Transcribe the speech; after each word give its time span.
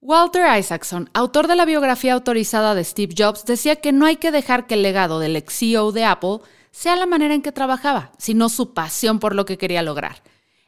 Walter 0.00 0.46
Isaacson, 0.56 1.10
autor 1.12 1.48
de 1.48 1.56
la 1.56 1.64
biografía 1.64 2.14
autorizada 2.14 2.76
de 2.76 2.84
Steve 2.84 3.14
Jobs, 3.18 3.44
decía 3.44 3.76
que 3.76 3.90
no 3.90 4.06
hay 4.06 4.14
que 4.14 4.30
dejar 4.30 4.68
que 4.68 4.74
el 4.74 4.82
legado 4.82 5.18
del 5.18 5.34
ex 5.34 5.58
CEO 5.58 5.90
de 5.90 6.04
Apple 6.04 6.38
sea 6.70 6.94
la 6.94 7.06
manera 7.06 7.34
en 7.34 7.42
que 7.42 7.50
trabajaba, 7.50 8.12
sino 8.16 8.48
su 8.48 8.74
pasión 8.74 9.18
por 9.18 9.34
lo 9.34 9.44
que 9.44 9.58
quería 9.58 9.82
lograr. 9.82 10.22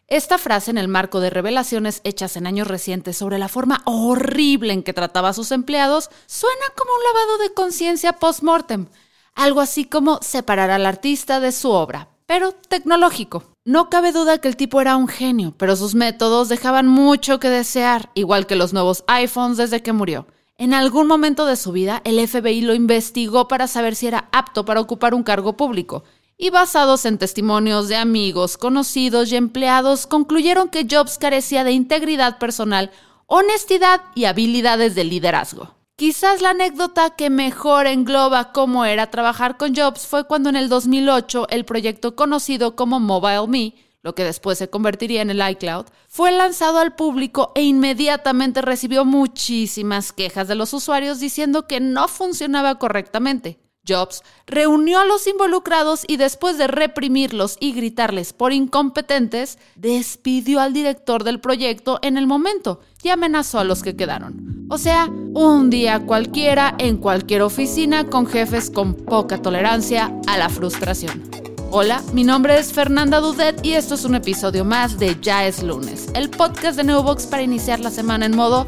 Esta 0.09 0.37
frase, 0.37 0.73
en 0.73 0.79
el 0.79 0.89
marco 0.89 1.21
de 1.21 1.31
revelaciones 1.31 2.01
hechas 2.03 2.37
en 2.37 2.49
años 2.49 2.67
recientes 2.67 3.17
sobre 3.17 3.39
la 3.39 3.47
forma 3.47 3.83
horrible 3.85 4.73
en 4.73 4.83
que 4.83 4.93
trataba 4.93 5.29
a 5.29 5.33
sus 5.33 5.53
empleados, 5.53 6.11
suena 6.27 6.65
como 6.77 6.91
un 6.93 7.05
lavado 7.05 7.39
de 7.39 7.55
conciencia 7.55 8.15
post-mortem, 8.15 8.89
algo 9.37 9.61
así 9.61 9.85
como 9.85 10.19
separar 10.23 10.73
al 10.73 10.87
artista 10.87 11.39
de 11.39 11.53
su 11.53 11.71
obra, 11.71 12.09
pero 12.27 12.51
tecnológico. 12.51 13.45
No 13.67 13.91
cabe 13.91 14.13
duda 14.13 14.39
que 14.39 14.49
el 14.49 14.57
tipo 14.57 14.81
era 14.81 14.97
un 14.97 15.07
genio, 15.07 15.55
pero 15.59 15.77
sus 15.77 15.95
métodos 15.95 16.49
dejaban 16.49 16.89
mucho 16.89 17.39
que 17.39 17.51
desear, 17.51 18.11
igual 18.15 18.47
que 18.47 18.57
los 18.57 18.73
nuevos 18.73 19.05
iPhones 19.07 19.59
desde 19.59 19.83
que 19.83 19.93
murió. 19.93 20.27
En 20.57 20.73
algún 20.73 21.07
momento 21.07 21.45
de 21.45 21.57
su 21.57 21.71
vida, 21.71 22.01
el 22.05 22.27
FBI 22.27 22.63
lo 22.63 22.73
investigó 22.73 23.49
para 23.49 23.67
saber 23.67 23.97
si 23.97 24.07
era 24.07 24.31
apto 24.33 24.65
para 24.65 24.81
ocupar 24.81 25.13
un 25.13 25.23
cargo 25.23 25.59
público, 25.59 26.05
y 26.39 26.49
basados 26.49 27.05
en 27.05 27.19
testimonios 27.19 27.89
de 27.89 27.97
amigos, 27.97 28.57
conocidos 28.57 29.31
y 29.31 29.37
empleados, 29.37 30.07
concluyeron 30.07 30.71
que 30.71 30.87
Jobs 30.91 31.19
carecía 31.19 31.63
de 31.63 31.73
integridad 31.73 32.39
personal, 32.39 32.91
honestidad 33.27 34.01
y 34.15 34.25
habilidades 34.25 34.95
de 34.95 35.05
liderazgo. 35.05 35.75
Quizás 36.01 36.41
la 36.41 36.53
anécdota 36.53 37.11
que 37.11 37.29
mejor 37.29 37.87
engloba 37.87 38.53
cómo 38.53 38.87
era 38.87 39.11
trabajar 39.11 39.59
con 39.59 39.77
Jobs 39.77 40.07
fue 40.07 40.25
cuando 40.25 40.49
en 40.49 40.57
el 40.57 40.71
2008 40.71 41.49
el 41.51 41.67
proyecto 41.67 42.17
conocido 42.17 42.75
como 42.75 43.01
Mobile 43.01 43.47
Me, 43.49 43.75
lo 44.01 44.15
que 44.15 44.25
después 44.25 44.57
se 44.57 44.71
convertiría 44.71 45.21
en 45.21 45.29
el 45.29 45.47
iCloud, 45.47 45.85
fue 46.09 46.33
lanzado 46.33 46.79
al 46.79 46.95
público 46.95 47.53
e 47.55 47.65
inmediatamente 47.65 48.63
recibió 48.63 49.05
muchísimas 49.05 50.15
quejas 50.15 50.49
de 50.49 50.55
los 50.55 50.73
usuarios 50.73 51.21
diciendo 51.21 51.67
que 51.67 51.81
no 51.81 52.09
funcionaba 52.09 52.79
correctamente. 52.79 53.61
Jobs 53.87 54.23
reunió 54.47 55.01
a 55.01 55.05
los 55.05 55.27
involucrados 55.27 56.05
y 56.07 56.17
después 56.17 56.57
de 56.57 56.67
reprimirlos 56.67 57.59
y 57.61 57.73
gritarles 57.73 58.33
por 58.33 58.55
incompetentes, 58.55 59.59
despidió 59.75 60.61
al 60.61 60.73
director 60.73 61.25
del 61.25 61.41
proyecto 61.41 61.99
en 62.01 62.17
el 62.17 62.27
momento 62.27 62.81
y 63.03 63.09
amenazó 63.09 63.59
a 63.59 63.65
los 63.65 63.83
que 63.83 63.97
quedaron. 63.97 64.67
O 64.69 64.79
sea, 64.79 65.07
un 65.07 65.71
día 65.71 66.01
cualquiera 66.01 66.75
en 66.79 66.97
cualquier 66.97 67.43
oficina 67.43 68.05
con 68.05 68.27
jefes 68.27 68.71
con 68.71 68.95
poca 68.95 69.41
tolerancia 69.43 70.15
a 70.27 70.39
la 70.39 70.49
frustración. 70.49 71.29
Hola, 71.73 72.03
mi 72.13 72.25
nombre 72.25 72.59
es 72.59 72.73
Fernanda 72.73 73.21
Dudet 73.21 73.65
y 73.65 73.75
esto 73.75 73.95
es 73.95 74.05
un 74.05 74.17
episodio 74.17 74.65
más 74.65 74.99
de 74.99 75.17
Ya 75.21 75.47
es 75.47 75.63
lunes, 75.63 76.09
el 76.15 76.29
podcast 76.29 76.77
de 76.77 76.85
Neobox 76.85 77.27
para 77.27 77.43
iniciar 77.43 77.81
la 77.81 77.91
semana 77.91 78.27
en 78.27 78.35
modo 78.35 78.67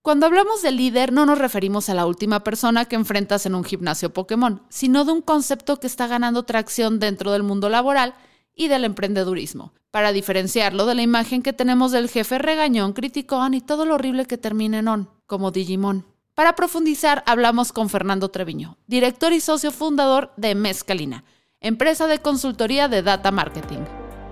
Cuando 0.00 0.26
hablamos 0.26 0.62
de 0.62 0.72
líder 0.72 1.12
no 1.12 1.26
nos 1.26 1.38
referimos 1.38 1.88
a 1.88 1.94
la 1.94 2.06
última 2.06 2.44
persona 2.44 2.84
que 2.84 2.96
enfrentas 2.96 3.46
en 3.46 3.54
un 3.54 3.64
gimnasio 3.64 4.12
Pokémon, 4.12 4.62
sino 4.68 5.04
de 5.04 5.12
un 5.12 5.22
concepto 5.22 5.78
que 5.78 5.86
está 5.86 6.06
ganando 6.06 6.44
tracción 6.44 6.98
dentro 6.98 7.30
del 7.32 7.42
mundo 7.42 7.68
laboral 7.68 8.14
y 8.54 8.68
del 8.68 8.84
emprendedurismo, 8.84 9.72
para 9.90 10.12
diferenciarlo 10.12 10.86
de 10.86 10.94
la 10.94 11.02
imagen 11.02 11.42
que 11.42 11.52
tenemos 11.52 11.92
del 11.92 12.08
jefe 12.08 12.38
regañón, 12.38 12.92
criticón 12.92 13.54
y 13.54 13.60
todo 13.60 13.84
lo 13.84 13.94
horrible 13.94 14.26
que 14.26 14.38
termina 14.38 14.78
en 14.78 14.88
on, 14.88 15.10
como 15.26 15.50
Digimon. 15.50 16.06
Para 16.34 16.54
profundizar, 16.54 17.22
hablamos 17.26 17.72
con 17.72 17.90
Fernando 17.90 18.30
Treviño, 18.30 18.78
director 18.86 19.32
y 19.32 19.40
socio 19.40 19.70
fundador 19.70 20.32
de 20.38 20.54
Mezcalina, 20.54 21.24
empresa 21.60 22.06
de 22.06 22.20
consultoría 22.20 22.88
de 22.88 23.02
data 23.02 23.30
marketing. 23.30 23.80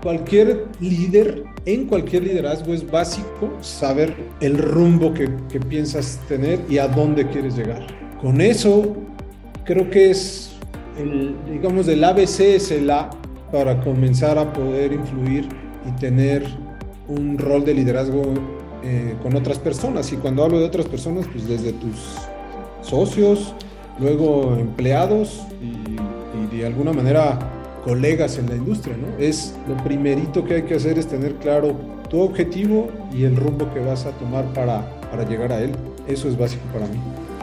Cualquier 0.03 0.67
líder, 0.81 1.45
en 1.67 1.87
cualquier 1.87 2.23
liderazgo 2.23 2.73
es 2.73 2.91
básico 2.91 3.53
saber 3.61 4.17
el 4.41 4.57
rumbo 4.57 5.13
que, 5.13 5.29
piensas 5.69 6.19
tener 6.27 6.65
y 6.71 6.79
a 6.79 6.89
dónde 6.89 7.29
quieres 7.29 7.55
llegar. 7.55 7.87
Con 8.19 8.41
eso, 8.41 8.97
creo 9.67 9.91
que 9.91 10.11
es, 10.11 10.53
el, 10.97 11.37
digamos, 11.51 11.87
el 11.89 12.03
ABC 12.03 12.41
es 12.41 12.71
el 12.71 12.91
para 13.53 13.81
comenzar 13.81 14.39
a 14.39 14.53
poder 14.53 14.93
influir 14.93 15.49
y 15.87 15.93
tener 16.01 16.45
un 17.09 17.39
rol 17.39 17.65
de 17.65 17.75
liderazgo 17.75 18.23
eh, 18.83 19.15
con 19.23 19.35
otras 19.37 19.59
personas. 19.59 20.13
Y 20.13 20.17
cuando 20.17 20.45
hablo 20.45 20.59
de 20.59 20.67
otras 20.67 20.87
personas, 20.87 21.27
pues 21.33 21.49
desde 21.49 21.73
tus 21.73 22.17
socios, 22.83 23.55
luego 23.99 24.57
empleados 24.57 25.43
y, 25.61 26.55
y 26.55 26.57
de 26.57 26.67
alguna 26.67 26.93
manera 26.93 27.39
colegas 27.85 28.39
en 28.39 28.49
la 28.49 28.57
industria, 28.57 28.97
¿no? 28.97 29.23
Es 29.23 29.55
lo 29.69 29.77
primerito 29.83 30.45
que 30.45 30.55
hay 30.55 30.63
que 30.63 30.75
hacer 30.75 30.99
es 30.99 31.07
tener 31.07 31.35
claro 31.37 31.75
tu 32.09 32.21
objetivo 32.21 32.89
y 33.13 33.25
el 33.25 33.37
rumbo 33.37 33.73
que 33.73 33.81
vas 33.81 34.07
a 34.07 34.11
tomar 34.13 34.45
para, 34.53 34.85
para 35.11 35.25
llegar 35.27 35.53
a 35.53 35.61
él. 35.61 35.73
Eso 36.07 36.29
es 36.29 36.37
básico 36.37 36.63
para 36.73 36.87
mí. 36.87 36.99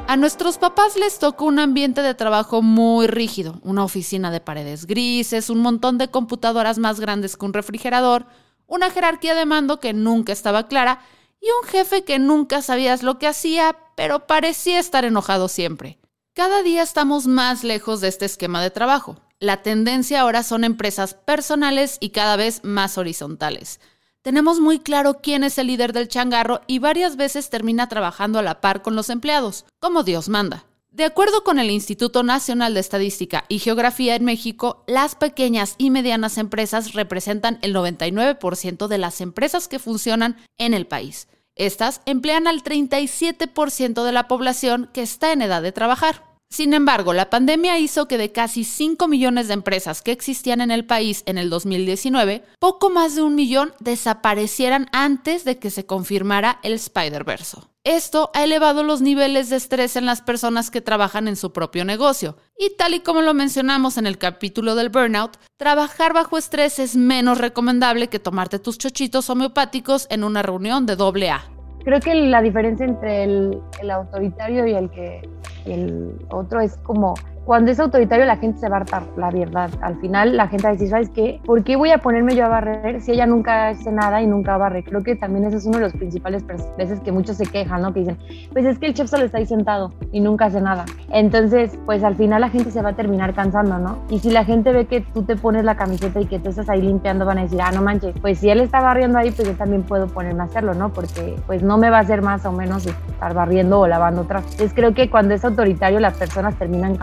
A 0.10 0.16
nuestros 0.16 0.58
papás 0.58 0.96
les 0.96 1.20
tocó 1.20 1.44
un 1.44 1.60
ambiente 1.60 2.02
de 2.02 2.16
trabajo 2.16 2.62
muy 2.62 3.08
rígido, 3.08 3.60
una 3.62 3.84
oficina 3.84 4.32
de 4.32 4.40
paredes 4.40 4.88
grises, 4.88 5.50
un 5.50 5.60
montón 5.60 5.98
de 5.98 6.08
computadoras 6.08 6.78
más 6.78 7.02
grandes 7.02 7.36
que 7.36 7.46
un 7.46 7.52
refrigerador, 7.52 8.26
una 8.68 8.90
jerarquía 8.90 9.36
de 9.36 9.46
mando 9.46 9.82
que 9.82 9.92
nunca 9.92 10.32
estaba 10.32 10.70
clara 10.70 11.02
y 11.42 11.48
un 11.62 11.68
jefe 11.68 12.06
que 12.06 12.20
nunca 12.20 12.62
sabías 12.62 13.04
lo 13.04 13.20
que 13.20 13.28
hacía, 13.28 13.76
pero 13.98 14.28
parecía 14.28 14.80
estar 14.80 15.04
enojado 15.04 15.50
siempre. 15.50 16.00
Cada 16.34 16.64
día 16.64 16.84
estamos 16.84 17.28
más 17.28 17.66
lejos 17.66 18.00
de 18.00 18.08
este 18.08 18.24
esquema 18.24 18.62
de 18.62 18.72
trabajo. 18.72 19.18
La 19.42 19.62
tendencia 19.62 20.22
ahora 20.22 20.44
son 20.44 20.64
empresas 20.64 21.16
personales 21.16 21.98
y 22.00 22.12
cada 22.12 22.38
vez 22.38 22.62
más 22.64 22.98
horizontales. 22.98 23.82
Tenemos 24.28 24.60
muy 24.60 24.80
claro 24.80 25.22
quién 25.22 25.46
es 25.46 25.58
el 25.58 25.68
líder 25.68 25.94
del 25.94 26.10
changarro 26.10 26.60
y 26.68 26.80
varias 26.80 27.16
veces 27.16 27.50
termina 27.50 27.88
trabajando 27.88 28.40
a 28.40 28.42
la 28.42 28.60
par 28.60 28.82
con 28.82 28.94
los 28.94 29.10
empleados, 29.10 29.64
como 29.80 30.04
Dios 30.04 30.28
manda. 30.28 30.66
De 30.92 31.06
acuerdo 31.06 31.46
con 31.46 31.60
el 31.60 31.72
Instituto 31.72 32.24
Nacional 32.24 32.74
de 32.74 32.82
Estadística 32.82 33.46
y 33.48 33.60
Geografía 33.60 34.16
en 34.16 34.26
México, 34.26 34.84
las 34.86 35.16
pequeñas 35.16 35.76
y 35.78 35.92
medianas 35.92 36.38
empresas 36.38 36.92
representan 36.92 37.58
el 37.62 37.74
99% 37.74 38.90
de 38.90 38.98
las 38.98 39.22
empresas 39.22 39.70
que 39.70 39.80
funcionan 39.80 40.36
en 40.58 40.74
el 40.74 40.88
país. 40.88 41.30
Estas 41.56 42.02
emplean 42.06 42.48
al 42.48 42.66
37% 42.66 44.04
de 44.04 44.12
la 44.12 44.28
población 44.28 44.90
que 44.92 45.04
está 45.04 45.32
en 45.32 45.42
edad 45.42 45.62
de 45.62 45.72
trabajar. 45.72 46.26
Sin 46.50 46.74
embargo, 46.74 47.14
la 47.14 47.30
pandemia 47.30 47.78
hizo 47.78 48.08
que 48.08 48.18
de 48.18 48.32
casi 48.32 48.64
5 48.64 49.08
millones 49.08 49.48
de 49.48 49.54
empresas 49.54 50.02
que 50.02 50.12
existían 50.12 50.62
en 50.62 50.72
el 50.72 50.86
país 50.86 51.24
en 51.26 51.38
el 51.38 51.50
2019, 51.50 52.44
poco 52.60 52.90
más 52.90 53.16
de 53.16 53.22
un 53.22 53.36
millón 53.36 53.74
desaparecieran 53.80 54.88
antes 54.94 55.44
de 55.44 55.60
que 55.60 55.70
se 55.70 55.86
confirmara 55.86 56.60
el 56.64 56.74
Spider-Verse. 56.74 57.58
Esto 57.84 58.32
ha 58.34 58.44
elevado 58.44 58.84
los 58.84 59.02
niveles 59.02 59.50
de 59.50 59.58
estrés 59.58 59.96
en 59.98 60.06
las 60.06 60.22
personas 60.22 60.72
que 60.72 60.82
trabajan 60.82 61.28
en 61.28 61.36
su 61.36 61.52
propio 61.54 61.86
negocio. 61.86 62.38
Y 62.58 62.76
tal 62.78 62.94
y 62.94 63.02
como 63.02 63.22
lo 63.22 63.34
mencionamos 63.34 63.98
en 63.98 64.08
el 64.08 64.18
capítulo 64.18 64.76
del 64.76 64.90
burnout, 64.90 65.38
trabajar 65.58 66.14
bajo 66.14 66.38
estrés 66.38 66.80
es 66.80 66.96
menos 66.96 67.38
recomendable 67.38 68.08
que 68.08 68.20
tomarte 68.20 68.60
tus 68.60 68.78
chochitos 68.78 69.30
homeopáticos 69.30 70.08
en 70.10 70.24
una 70.24 70.42
reunión 70.42 70.86
de 70.86 70.96
doble 70.96 71.30
A. 71.30 71.57
Creo 71.88 72.02
que 72.02 72.14
la 72.16 72.42
diferencia 72.42 72.86
entre 72.86 73.24
el, 73.24 73.62
el 73.82 73.92
autoritario 73.92 74.68
y 74.68 74.74
el 74.74 74.90
que 74.90 75.22
el 75.66 76.18
otro 76.32 76.60
es 76.60 76.76
como 76.80 77.14
cuando 77.48 77.72
es 77.72 77.80
autoritario 77.80 78.26
la 78.26 78.36
gente 78.36 78.60
se 78.60 78.68
va 78.68 78.76
a 78.76 78.80
hartar, 78.82 79.04
la 79.16 79.32
verdad. 79.32 79.70
Al 79.82 79.96
final 80.02 80.36
la 80.36 80.50
gente 80.50 80.64
va 80.64 80.72
a 80.72 80.74
decir, 80.74 80.90
¿sabes 80.90 81.10
qué? 81.10 81.40
¿Por 81.46 81.64
qué 81.64 81.78
voy 81.78 81.92
a 81.92 82.00
ponerme 82.00 82.36
yo 82.36 82.44
a 82.44 82.50
barrer 82.50 83.00
si 83.00 83.14
ella 83.14 83.26
nunca 83.26 83.70
hace 83.70 83.90
nada 83.90 84.22
y 84.22 84.28
nunca 84.28 84.58
barre? 84.58 84.84
Creo 84.84 85.02
que 85.02 85.16
también 85.16 85.46
ese 85.46 85.56
es 85.56 85.66
uno 85.66 85.78
de 85.78 85.86
los 85.86 85.94
principales 85.94 86.46
veces 86.78 87.00
que 87.00 87.14
muchos 87.14 87.38
se 87.38 87.46
quejan, 87.46 87.84
¿no? 87.84 87.94
Que 87.94 88.02
dicen, 88.02 88.18
pues 88.52 88.66
es 88.66 88.78
que 88.78 88.88
el 88.88 88.94
chef 88.94 89.10
solo 89.10 89.24
está 89.24 89.38
ahí 89.38 89.46
sentado 89.46 89.94
y 90.12 90.20
nunca 90.20 90.48
hace 90.48 90.60
nada. 90.60 90.84
Entonces, 91.10 91.80
pues 91.86 92.04
al 92.04 92.18
final 92.18 92.42
la 92.42 92.50
gente 92.50 92.70
se 92.70 92.82
va 92.82 92.90
a 92.90 92.96
terminar 92.98 93.34
cansando, 93.34 93.80
¿no? 93.80 94.00
Y 94.10 94.20
si 94.20 94.30
la 94.30 94.44
gente 94.44 94.74
ve 94.74 94.86
que 94.86 95.00
tú 95.00 95.24
te 95.24 95.38
pones 95.38 95.64
la 95.64 95.78
camiseta 95.78 96.20
y 96.20 96.26
que 96.26 96.40
tú 96.40 96.50
estás 96.50 96.68
ahí 96.68 96.82
limpiando, 96.82 97.26
van 97.26 97.38
a 97.38 97.44
decir, 97.44 97.62
ah, 97.62 97.72
no 97.72 97.82
manches, 97.82 98.14
pues 98.20 98.40
si 98.40 98.50
él 98.50 98.60
está 98.60 98.82
barriendo 98.82 99.20
ahí, 99.20 99.32
pues 99.32 99.48
yo 99.48 99.56
también 99.56 99.84
puedo 99.84 100.08
ponerme 100.08 100.42
a 100.42 100.48
hacerlo, 100.48 100.74
¿no? 100.74 100.90
Porque 100.92 101.38
pues 101.48 101.64
no 101.64 101.78
me 101.78 101.90
va 101.90 102.00
a 102.00 102.02
hacer 102.02 102.22
más 102.22 102.46
o 102.46 102.52
menos 102.52 102.86
estar 102.86 103.34
barriendo 103.34 103.80
o 103.80 103.88
lavando 103.88 104.24
atrás. 104.24 104.44
Entonces 104.52 104.74
creo 104.76 104.94
que 104.94 105.10
cuando 105.10 105.34
es 105.34 105.46
autoritario 105.46 106.02
las 106.02 106.18
personas 106.18 106.54
terminan 106.56 106.98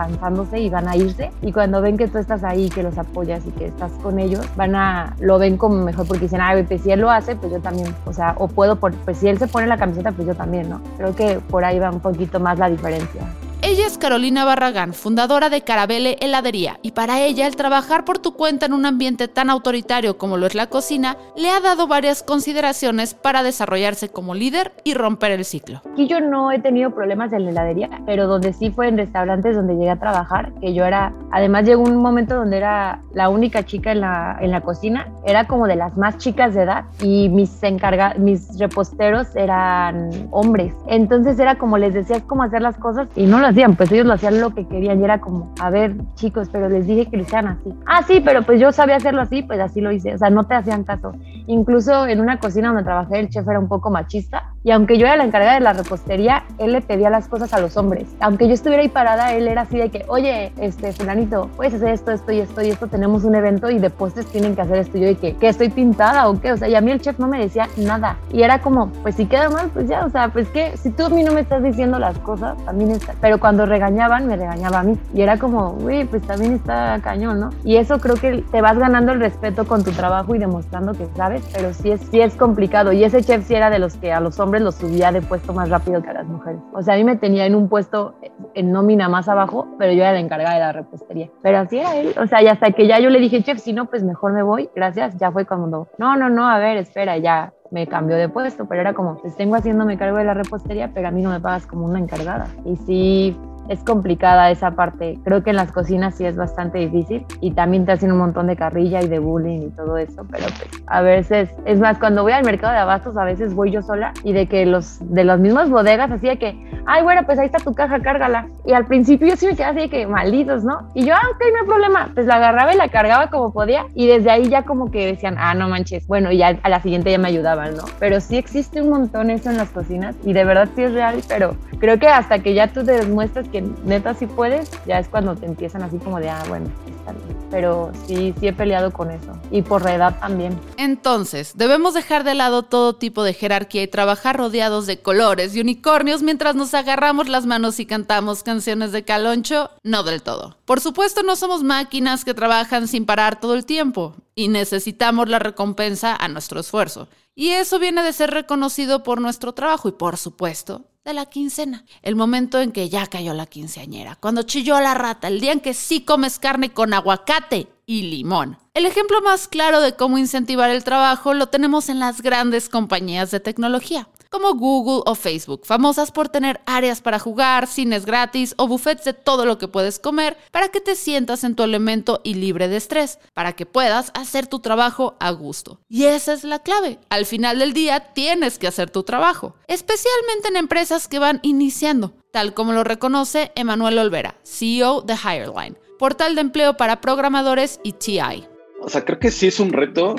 y 0.53 0.69
van 0.69 0.87
a 0.87 0.95
ir 0.95 1.05
y 1.41 1.51
cuando 1.51 1.81
ven 1.81 1.97
que 1.97 2.07
tú 2.07 2.17
estás 2.17 2.43
ahí, 2.43 2.69
que 2.69 2.83
los 2.83 2.97
apoyas 2.97 3.45
y 3.45 3.51
que 3.51 3.67
estás 3.67 3.91
con 4.03 4.19
ellos, 4.19 4.45
van 4.55 4.75
a, 4.75 5.15
lo 5.19 5.37
ven 5.37 5.57
como 5.57 5.75
mejor 5.83 6.07
porque 6.07 6.23
dicen, 6.23 6.41
ay, 6.41 6.63
pues 6.63 6.81
si 6.81 6.91
él 6.91 7.01
lo 7.01 7.11
hace, 7.11 7.35
pues 7.35 7.51
yo 7.51 7.59
también, 7.59 7.93
o 8.05 8.13
sea, 8.13 8.35
o 8.37 8.47
puedo, 8.47 8.75
pues 8.77 9.17
si 9.17 9.27
él 9.27 9.37
se 9.37 9.47
pone 9.47 9.67
la 9.67 9.77
camiseta, 9.77 10.11
pues 10.11 10.27
yo 10.27 10.35
también, 10.35 10.69
¿no? 10.69 10.81
Creo 10.97 11.15
que 11.15 11.39
por 11.39 11.63
ahí 11.63 11.79
va 11.79 11.91
un 11.91 11.99
poquito 11.99 12.39
más 12.39 12.57
la 12.57 12.69
diferencia. 12.69 13.21
Ella 13.67 13.87
es 13.87 13.97
Carolina 13.97 14.45
Barragán, 14.45 14.93
fundadora 14.93 15.49
de 15.49 15.61
Carabele 15.61 16.17
Heladería, 16.21 16.77
y 16.83 16.91
para 16.91 17.21
ella 17.21 17.47
el 17.47 17.55
trabajar 17.55 18.05
por 18.05 18.19
tu 18.19 18.35
cuenta 18.35 18.67
en 18.67 18.73
un 18.73 18.85
ambiente 18.85 19.27
tan 19.27 19.49
autoritario 19.49 20.19
como 20.19 20.37
lo 20.37 20.45
es 20.45 20.53
la 20.53 20.67
cocina 20.67 21.17
le 21.35 21.49
ha 21.49 21.59
dado 21.61 21.87
varias 21.87 22.21
consideraciones 22.21 23.15
para 23.15 23.41
desarrollarse 23.41 24.09
como 24.09 24.35
líder 24.35 24.71
y 24.83 24.93
romper 24.93 25.31
el 25.31 25.45
ciclo. 25.45 25.81
Aquí 25.93 26.05
yo 26.05 26.19
no 26.19 26.51
he 26.51 26.59
tenido 26.59 26.91
problemas 26.91 27.33
en 27.33 27.45
la 27.45 27.49
heladería, 27.49 27.89
pero 28.05 28.27
donde 28.27 28.53
sí 28.53 28.69
fue 28.69 28.87
en 28.87 28.99
restaurantes 28.99 29.55
donde 29.55 29.73
llegué 29.73 29.89
a 29.89 29.99
trabajar, 29.99 30.53
que 30.61 30.75
yo 30.75 30.85
era, 30.85 31.11
además 31.31 31.65
llegó 31.65 31.81
un 31.81 31.97
momento 31.97 32.35
donde 32.35 32.57
era 32.57 33.01
la 33.15 33.29
única 33.29 33.63
chica 33.63 33.93
en 33.93 34.01
la, 34.01 34.37
en 34.41 34.51
la 34.51 34.61
cocina, 34.61 35.07
era 35.25 35.47
como 35.47 35.65
de 35.65 35.75
las 35.75 35.97
más 35.97 36.19
chicas 36.19 36.53
de 36.53 36.61
edad 36.61 36.85
y 37.01 37.29
mis 37.29 37.63
encargados, 37.63 38.19
mis 38.19 38.59
reposteros 38.59 39.35
eran 39.35 40.11
hombres. 40.29 40.71
Entonces 40.85 41.39
era 41.39 41.55
como 41.55 41.79
les 41.79 41.95
decía 41.95 42.21
cómo 42.27 42.43
hacer 42.43 42.61
las 42.61 42.77
cosas 42.77 43.07
y 43.15 43.25
no 43.25 43.39
las 43.39 43.54
pues 43.77 43.91
ellos 43.91 44.05
lo 44.05 44.13
hacían 44.13 44.41
lo 44.41 44.53
que 44.53 44.67
querían 44.67 44.99
y 44.99 45.03
era 45.03 45.19
como, 45.19 45.53
a 45.59 45.69
ver, 45.69 45.95
chicos, 46.15 46.49
pero 46.51 46.69
les 46.69 46.85
dije 46.87 47.09
que 47.09 47.17
lo 47.17 47.23
hicieran 47.23 47.47
así. 47.47 47.73
Ah, 47.85 48.03
sí, 48.03 48.21
pero 48.23 48.43
pues 48.43 48.59
yo 48.59 48.71
sabía 48.71 48.97
hacerlo 48.97 49.21
así, 49.21 49.43
pues 49.43 49.59
así 49.59 49.81
lo 49.81 49.91
hice, 49.91 50.13
o 50.13 50.17
sea, 50.17 50.29
no 50.29 50.43
te 50.43 50.55
hacían 50.55 50.83
caso. 50.83 51.13
Incluso 51.47 52.07
en 52.07 52.19
una 52.19 52.39
cocina 52.39 52.69
donde 52.69 52.83
trabajé, 52.83 53.19
el 53.19 53.29
chef 53.29 53.47
era 53.47 53.59
un 53.59 53.67
poco 53.67 53.89
machista 53.89 54.54
y 54.65 54.71
aunque 54.71 54.97
yo 54.97 55.05
era 55.05 55.15
la 55.15 55.25
encargada 55.25 55.53
de 55.53 55.59
la 55.59 55.73
repostería, 55.73 56.43
él 56.57 56.71
le 56.71 56.81
pedía 56.81 57.11
las 57.11 57.27
cosas 57.27 57.53
a 57.53 57.59
los 57.59 57.77
hombres. 57.77 58.07
Aunque 58.19 58.47
yo 58.47 58.55
estuviera 58.55 58.81
ahí 58.81 58.89
parada, 58.89 59.31
él 59.33 59.47
era 59.47 59.61
así 59.61 59.77
de 59.77 59.91
que, 59.91 60.03
oye, 60.07 60.51
este, 60.59 60.91
fulanito, 60.91 61.51
puedes 61.55 61.75
hacer 61.75 61.89
esto, 61.89 62.09
esto 62.09 62.31
y 62.31 62.39
esto 62.39 62.63
y 62.63 62.71
esto, 62.71 62.87
tenemos 62.87 63.25
un 63.25 63.35
evento 63.35 63.69
y 63.69 63.77
de 63.77 63.91
postres 63.91 64.25
tienen 64.25 64.55
que 64.55 64.61
hacer 64.61 64.77
esto. 64.77 64.97
Y 64.97 65.01
yo 65.01 65.07
de 65.07 65.17
que, 65.17 65.35
¿qué 65.35 65.49
estoy 65.49 65.69
pintada 65.69 66.27
o 66.27 66.41
qué? 66.41 66.51
O 66.51 66.57
sea, 66.57 66.67
y 66.67 66.73
a 66.73 66.81
mí 66.81 66.89
el 66.89 66.99
chef 66.99 67.19
no 67.19 67.27
me 67.27 67.37
decía 67.37 67.69
nada. 67.77 68.17
Y 68.33 68.41
era 68.41 68.59
como, 68.59 68.87
pues 69.03 69.13
si 69.13 69.27
queda 69.27 69.51
mal, 69.51 69.69
pues 69.71 69.87
ya, 69.87 70.03
o 70.03 70.09
sea, 70.09 70.29
pues 70.29 70.49
que 70.49 70.75
si 70.77 70.89
tú 70.89 71.05
a 71.05 71.09
mí 71.09 71.23
no 71.23 71.31
me 71.33 71.41
estás 71.41 71.61
diciendo 71.61 71.99
las 71.99 72.17
cosas, 72.17 72.57
también 72.65 72.89
está. 72.89 73.13
Pero 73.21 73.39
cuando 73.39 73.67
regañaban, 73.67 74.25
me 74.25 74.35
regañaba 74.35 74.79
a 74.79 74.83
mí. 74.83 74.97
Y 75.13 75.21
era 75.21 75.37
como, 75.37 75.77
uy, 75.79 76.05
pues 76.05 76.23
también 76.23 76.53
está 76.53 76.99
cañón, 77.03 77.39
¿no? 77.39 77.51
Y 77.63 77.75
eso 77.75 77.99
creo 77.99 78.15
que 78.15 78.43
te 78.51 78.61
vas 78.61 78.79
ganando 78.79 79.11
el 79.11 79.19
respeto 79.19 79.67
con 79.67 79.83
tu 79.83 79.91
trabajo 79.91 80.33
y 80.33 80.39
demostrando 80.39 80.93
que 80.93 81.05
sabes, 81.15 81.43
pero 81.53 81.71
sí 81.71 81.91
es, 81.91 82.01
sí 82.09 82.19
es 82.19 82.33
complicado. 82.33 82.93
Y 82.93 83.03
ese 83.03 83.21
chef 83.21 83.45
sí 83.45 83.53
era 83.53 83.69
de 83.69 83.77
los 83.77 83.93
que 83.93 84.11
a 84.11 84.19
los 84.19 84.39
hombres 84.39 84.54
los 84.61 84.75
subía 84.75 85.11
de 85.11 85.21
puesto 85.21 85.53
más 85.53 85.69
rápido 85.69 86.01
que 86.01 86.09
a 86.09 86.13
las 86.13 86.25
mujeres. 86.25 86.59
O 86.73 86.81
sea, 86.81 86.95
a 86.95 86.97
mí 86.97 87.03
me 87.03 87.15
tenía 87.15 87.45
en 87.45 87.55
un 87.55 87.69
puesto 87.69 88.15
en 88.53 88.71
nómina 88.71 89.09
más 89.09 89.27
abajo, 89.27 89.67
pero 89.77 89.93
yo 89.93 90.03
era 90.03 90.13
la 90.13 90.19
encargada 90.19 90.53
de 90.55 90.59
la 90.59 90.71
repostería. 90.71 91.29
Pero 91.41 91.59
así 91.59 91.79
era 91.79 91.95
él. 91.95 92.13
O 92.21 92.27
sea, 92.27 92.41
y 92.41 92.47
hasta 92.47 92.71
que 92.71 92.87
ya 92.87 92.99
yo 92.99 93.09
le 93.09 93.19
dije, 93.19 93.41
chef, 93.43 93.59
si 93.59 93.73
no, 93.73 93.85
pues 93.85 94.03
mejor 94.03 94.33
me 94.33 94.43
voy, 94.43 94.69
gracias, 94.75 95.17
ya 95.17 95.31
fue 95.31 95.45
cuando, 95.45 95.87
no, 95.97 96.15
no, 96.15 96.29
no, 96.29 96.47
a 96.47 96.57
ver, 96.59 96.77
espera, 96.77 97.17
ya 97.17 97.53
me 97.71 97.87
cambió 97.87 98.15
de 98.15 98.29
puesto, 98.29 98.65
pero 98.67 98.81
era 98.81 98.93
como, 98.93 99.17
pues 99.17 99.35
tengo 99.35 99.55
haciéndome 99.55 99.97
cargo 99.97 100.17
de 100.17 100.25
la 100.25 100.33
repostería, 100.33 100.91
pero 100.93 101.07
a 101.07 101.11
mí 101.11 101.21
no 101.21 101.29
me 101.29 101.39
pagas 101.39 101.67
como 101.67 101.85
una 101.85 101.99
encargada. 101.99 102.47
Y 102.63 102.75
sí, 102.77 103.37
es 103.69 103.79
complicada 103.83 104.51
esa 104.51 104.71
parte. 104.71 105.19
Creo 105.23 105.43
que 105.43 105.51
en 105.51 105.55
las 105.55 105.71
cocinas 105.71 106.15
sí 106.15 106.25
es 106.25 106.35
bastante 106.35 106.79
difícil 106.79 107.25
y 107.41 107.51
también 107.51 107.85
te 107.85 107.93
hacen 107.93 108.11
un 108.11 108.19
montón 108.19 108.47
de 108.47 108.55
carrilla 108.55 109.01
y 109.01 109.07
de 109.07 109.19
bullying 109.19 109.67
y 109.67 109.69
todo 109.71 109.97
eso, 109.97 110.25
pero 110.29 110.45
pues 110.45 110.83
a 110.87 111.01
veces, 111.01 111.49
es 111.65 111.79
más, 111.79 111.97
cuando 111.97 112.23
voy 112.23 112.31
al 112.31 112.43
mercado 112.43 112.73
de 112.73 112.79
abastos 112.79 113.17
a 113.17 113.23
veces 113.23 113.53
voy 113.53 113.71
yo 113.71 113.81
sola 113.81 114.13
y 114.23 114.33
de 114.33 114.47
que 114.47 114.65
los 114.65 114.99
de 115.01 115.23
las 115.23 115.39
mismas 115.39 115.69
bodegas 115.69 116.11
así 116.11 116.27
de 116.27 116.37
que, 116.37 116.55
ay, 116.85 117.03
bueno, 117.03 117.23
pues 117.25 117.39
ahí 117.39 117.45
está 117.45 117.59
tu 117.59 117.73
caja, 117.73 117.99
cárgala. 117.99 118.47
Y 118.65 118.73
al 118.73 118.85
principio 118.85 119.27
yo 119.27 119.35
sí 119.35 119.47
me 119.47 119.55
quedaba 119.55 119.71
así 119.71 119.81
de 119.81 119.89
que 119.89 120.07
malditos, 120.07 120.63
¿no? 120.63 120.91
Y 120.93 121.05
yo, 121.05 121.13
ah, 121.13 121.21
ok, 121.33 121.41
no 121.51 121.59
hay 121.61 121.67
problema. 121.67 122.11
Pues 122.13 122.25
la 122.27 122.35
agarraba 122.35 122.73
y 122.73 122.77
la 122.77 122.89
cargaba 122.89 123.29
como 123.29 123.51
podía 123.51 123.85
y 123.93 124.07
desde 124.07 124.31
ahí 124.31 124.49
ya 124.49 124.63
como 124.63 124.91
que 124.91 125.05
decían, 125.05 125.35
ah, 125.37 125.53
no 125.53 125.69
manches. 125.69 126.07
Bueno, 126.07 126.31
y 126.31 126.37
ya 126.37 126.57
a 126.61 126.69
la 126.69 126.81
siguiente 126.81 127.11
ya 127.11 127.17
me 127.17 127.27
ayudaban, 127.27 127.75
¿no? 127.75 127.83
Pero 127.99 128.19
sí 128.21 128.37
existe 128.37 128.81
un 128.81 128.89
montón 128.89 129.29
eso 129.29 129.49
en 129.49 129.57
las 129.57 129.69
cocinas 129.69 130.15
y 130.23 130.33
de 130.33 130.43
verdad 130.45 130.69
sí 130.75 130.83
es 130.83 130.93
real, 130.93 131.21
pero 131.27 131.55
creo 131.79 131.99
que 131.99 132.07
hasta 132.07 132.39
que 132.39 132.53
ya 132.53 132.67
tú 132.67 132.83
te 132.83 132.93
demuestras 132.93 133.47
que 133.49 133.54
neta 133.61 134.13
sí 134.13 134.27
puedes, 134.27 134.69
ya 134.85 134.99
es 134.99 135.07
cuando 135.07 135.35
te 135.35 135.45
empiezan 135.45 135.83
así 135.83 135.97
como 135.97 136.19
de, 136.19 136.29
ah, 136.29 136.43
bueno, 136.47 136.67
está 136.97 137.11
bien. 137.11 137.37
Pero 137.51 137.91
sí, 138.07 138.33
sí 138.39 138.47
he 138.47 138.53
peleado 138.53 138.91
con 138.91 139.11
eso. 139.11 139.39
Y 139.51 139.61
por 139.61 139.83
la 139.83 139.95
edad 139.95 140.19
también. 140.19 140.59
Entonces, 140.77 141.53
debemos 141.55 141.93
dejar 141.93 142.23
de 142.23 142.35
lado 142.35 142.63
todo 142.63 142.95
tipo 142.95 143.23
de 143.23 143.33
jerarquía 143.33 143.83
y 143.83 143.87
trabajar 143.87 144.37
rodeados 144.37 144.87
de 144.87 145.01
colores 145.01 145.55
y 145.55 145.61
unicornios 145.61 146.23
mientras 146.23 146.55
nos 146.55 146.73
agarramos 146.73 147.29
las 147.29 147.45
manos 147.45 147.79
y 147.79 147.85
cantamos 147.85 148.43
canciones 148.43 148.91
de 148.91 149.03
caloncho. 149.03 149.71
No 149.83 150.03
del 150.03 150.21
todo. 150.21 150.57
Por 150.65 150.79
supuesto, 150.79 151.23
no 151.23 151.35
somos 151.35 151.63
máquinas 151.63 152.25
que 152.25 152.33
trabajan 152.33 152.87
sin 152.87 153.05
parar 153.05 153.39
todo 153.39 153.53
el 153.53 153.65
tiempo 153.65 154.15
y 154.35 154.49
necesitamos 154.49 155.29
la 155.29 155.39
recompensa 155.39 156.15
a 156.15 156.27
nuestro 156.27 156.59
esfuerzo. 156.59 157.07
Y 157.35 157.49
eso 157.49 157.79
viene 157.79 158.01
de 158.03 158.13
ser 158.13 158.31
reconocido 158.31 159.03
por 159.03 159.21
nuestro 159.21 159.53
trabajo 159.53 159.89
y, 159.89 159.91
por 159.91 160.17
supuesto, 160.17 160.85
de 161.05 161.13
la 161.13 161.27
quincena. 161.27 161.85
El 162.01 162.15
momento 162.15 162.59
en 162.59 162.71
que 162.71 162.89
ya 162.89 163.05
cayó 163.05 163.35
la 163.35 163.45
quinceañera, 163.45 164.15
cuando 164.15 164.41
chilló 164.41 164.79
la 164.81 164.95
rata, 164.95 165.27
el 165.27 165.39
día 165.39 165.51
en 165.51 165.59
que 165.59 165.75
sí 165.75 166.01
comes 166.01 166.39
carne 166.39 166.71
con 166.71 166.95
aguacate 166.95 167.67
y 167.85 168.01
limón. 168.01 168.57
El 168.73 168.87
ejemplo 168.87 169.21
más 169.21 169.47
claro 169.47 169.81
de 169.81 169.95
cómo 169.95 170.17
incentivar 170.17 170.71
el 170.71 170.83
trabajo 170.83 171.35
lo 171.35 171.47
tenemos 171.47 171.89
en 171.89 171.99
las 171.99 172.21
grandes 172.21 172.69
compañías 172.69 173.29
de 173.29 173.39
tecnología 173.39 174.07
como 174.35 174.53
Google 174.53 175.01
o 175.05 175.15
Facebook, 175.15 175.61
famosas 175.63 176.11
por 176.11 176.27
tener 176.27 176.59
áreas 176.65 176.99
para 176.99 177.19
jugar, 177.19 177.67
cines 177.67 178.05
gratis 178.05 178.53
o 178.57 178.67
buffets 178.67 179.05
de 179.05 179.13
todo 179.13 179.45
lo 179.45 179.57
que 179.57 179.69
puedes 179.69 179.97
comer 179.97 180.35
para 180.51 180.67
que 180.67 180.81
te 180.81 180.97
sientas 180.97 181.45
en 181.45 181.55
tu 181.55 181.63
elemento 181.63 182.19
y 182.21 182.33
libre 182.33 182.67
de 182.67 182.75
estrés, 182.75 183.17
para 183.33 183.53
que 183.53 183.65
puedas 183.65 184.11
hacer 184.13 184.47
tu 184.47 184.59
trabajo 184.59 185.15
a 185.21 185.31
gusto. 185.31 185.79
Y 185.87 186.03
esa 186.03 186.33
es 186.33 186.43
la 186.43 186.59
clave. 186.59 186.99
Al 187.07 187.25
final 187.25 187.59
del 187.59 187.71
día 187.71 188.11
tienes 188.11 188.59
que 188.59 188.67
hacer 188.67 188.89
tu 188.89 189.03
trabajo, 189.03 189.55
especialmente 189.67 190.49
en 190.49 190.57
empresas 190.57 191.07
que 191.07 191.19
van 191.19 191.39
iniciando, 191.41 192.11
tal 192.31 192.53
como 192.53 192.73
lo 192.73 192.83
reconoce 192.83 193.53
Emanuel 193.55 193.99
Olvera, 193.99 194.35
CEO 194.43 194.99
de 194.99 195.13
Hireline, 195.13 195.77
portal 195.97 196.35
de 196.35 196.41
empleo 196.41 196.75
para 196.75 196.99
programadores 196.99 197.79
y 197.83 197.93
TI. 197.93 198.43
O 198.81 198.89
sea, 198.89 199.05
creo 199.05 199.17
que 199.17 199.31
sí 199.31 199.47
es 199.47 199.61
un 199.61 199.71
reto. 199.71 200.13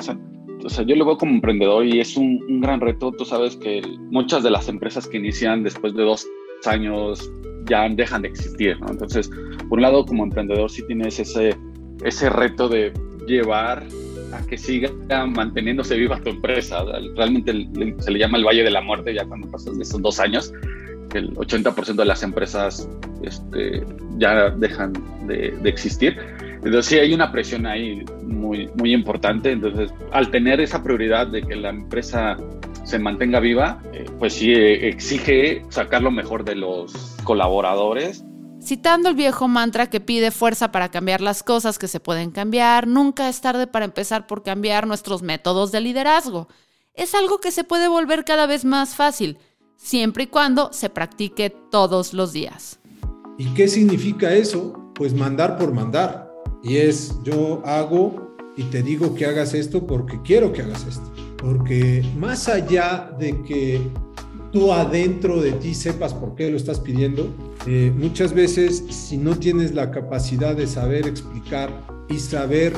O 0.67 0.69
sea, 0.69 0.83
yo 0.83 0.97
lo 0.97 1.05
veo 1.05 1.17
como 1.17 1.31
emprendedor 1.31 1.85
y 1.85 2.01
es 2.01 2.17
un, 2.17 2.59
gran 2.59 2.81
reto. 2.81 3.13
Tú 3.13 3.23
sabes 3.23 3.55
que 3.55 3.81
muchas 4.11 4.43
de 4.43 4.51
las 4.51 4.67
empresas 4.67 5.07
que 5.07 5.15
inician 5.15 5.63
después 5.63 5.95
de 5.95 6.03
dos 6.03 6.27
años 6.65 7.31
ya 7.69 7.87
dejan 7.87 8.23
de 8.23 8.27
existir, 8.27 8.77
¿no? 8.81 8.87
Entonces, 8.89 9.29
por 9.69 9.77
un 9.77 9.83
lado, 9.83 10.05
como 10.05 10.25
emprendedor 10.25 10.69
sí 10.69 10.85
tienes 10.85 11.21
ese, 11.21 11.55
ese 12.03 12.29
reto 12.29 12.67
de 12.67 12.91
llevar 13.25 13.85
a 14.33 14.45
que 14.45 14.57
siga 14.57 14.91
manteniéndose 15.25 15.95
viva 15.95 16.19
tu 16.19 16.31
empresa. 16.31 16.83
Realmente 17.15 17.69
se 17.99 18.11
le 18.11 18.19
llama 18.19 18.37
el 18.37 18.43
Valle 18.43 18.63
de 18.63 18.71
la 18.71 18.81
Muerte 18.81 19.13
ya 19.13 19.23
cuando 19.23 19.49
pasas 19.49 19.77
de 19.77 19.83
esos 19.83 20.01
dos 20.01 20.19
años, 20.19 20.51
que 21.09 21.19
el 21.19 21.33
80% 21.33 21.95
de 21.95 22.05
las 22.05 22.23
empresas 22.23 22.89
este, 23.23 23.85
ya 24.17 24.49
dejan 24.49 24.91
de, 25.27 25.57
de 25.61 25.69
existir. 25.69 26.17
Entonces 26.57 26.85
sí 26.85 26.99
hay 26.99 27.13
una 27.13 27.31
presión 27.31 27.65
ahí 27.65 28.03
muy, 28.23 28.69
muy 28.75 28.93
importante. 28.93 29.51
Entonces, 29.51 29.91
al 30.11 30.29
tener 30.31 30.59
esa 30.59 30.83
prioridad 30.83 31.27
de 31.27 31.41
que 31.43 31.55
la 31.55 31.69
empresa 31.69 32.37
se 32.83 32.99
mantenga 32.99 33.39
viva, 33.39 33.81
eh, 33.93 34.05
pues 34.17 34.33
sí 34.33 34.53
eh, 34.53 34.87
exige 34.87 35.63
sacar 35.69 36.01
lo 36.01 36.11
mejor 36.11 36.43
de 36.43 36.55
los 36.55 37.17
colaboradores. 37.23 38.23
Citando 38.61 39.09
el 39.09 39.15
viejo 39.15 39.47
mantra 39.47 39.89
que 39.89 39.99
pide 39.99 40.31
fuerza 40.31 40.71
para 40.71 40.89
cambiar 40.89 41.21
las 41.21 41.43
cosas 41.43 41.77
que 41.77 41.87
se 41.87 41.99
pueden 41.99 42.31
cambiar, 42.31 42.87
nunca 42.87 43.29
es 43.29 43.39
tarde 43.41 43.67
para 43.67 43.85
empezar 43.85 44.25
por 44.25 44.41
cambiar 44.41 44.87
nuestros 44.87 45.21
métodos 45.21 45.71
de 45.71 45.81
liderazgo. 45.81 46.47
Es 46.93 47.13
algo 47.13 47.39
que 47.39 47.51
se 47.51 47.63
puede 47.63 47.87
volver 47.87 48.25
cada 48.25 48.47
vez 48.47 48.65
más 48.65 48.95
fácil, 48.95 49.37
siempre 49.75 50.23
y 50.23 50.27
cuando 50.27 50.73
se 50.73 50.89
practique 50.89 51.49
todos 51.49 52.13
los 52.13 52.33
días. 52.33 52.79
¿Y 53.37 53.53
qué 53.53 53.67
significa 53.67 54.33
eso? 54.33 54.91
Pues 54.95 55.13
mandar 55.13 55.57
por 55.57 55.73
mandar. 55.73 56.26
Y 56.67 56.77
es, 56.77 57.13
yo 57.23 57.61
hago 57.65 58.35
y 58.57 58.63
te 58.63 58.83
digo 58.83 59.15
que 59.15 59.25
hagas 59.25 59.53
esto 59.53 59.87
porque 59.87 60.19
quiero 60.21 60.51
que 60.51 60.63
hagas 60.63 60.85
esto. 60.85 61.13
Porque 61.37 62.03
más 62.17 62.49
allá 62.49 63.15
de 63.17 63.41
que 63.43 63.79
tú 64.51 64.73
adentro 64.73 65.41
de 65.41 65.53
ti 65.53 65.73
sepas 65.73 66.13
por 66.13 66.35
qué 66.35 66.51
lo 66.51 66.57
estás 66.57 66.81
pidiendo, 66.81 67.33
eh, 67.67 67.93
muchas 67.95 68.33
veces 68.33 68.83
si 68.89 69.15
no 69.15 69.37
tienes 69.37 69.73
la 69.73 69.91
capacidad 69.91 70.57
de 70.57 70.67
saber 70.67 71.07
explicar 71.07 71.71
y 72.09 72.19
saber 72.19 72.73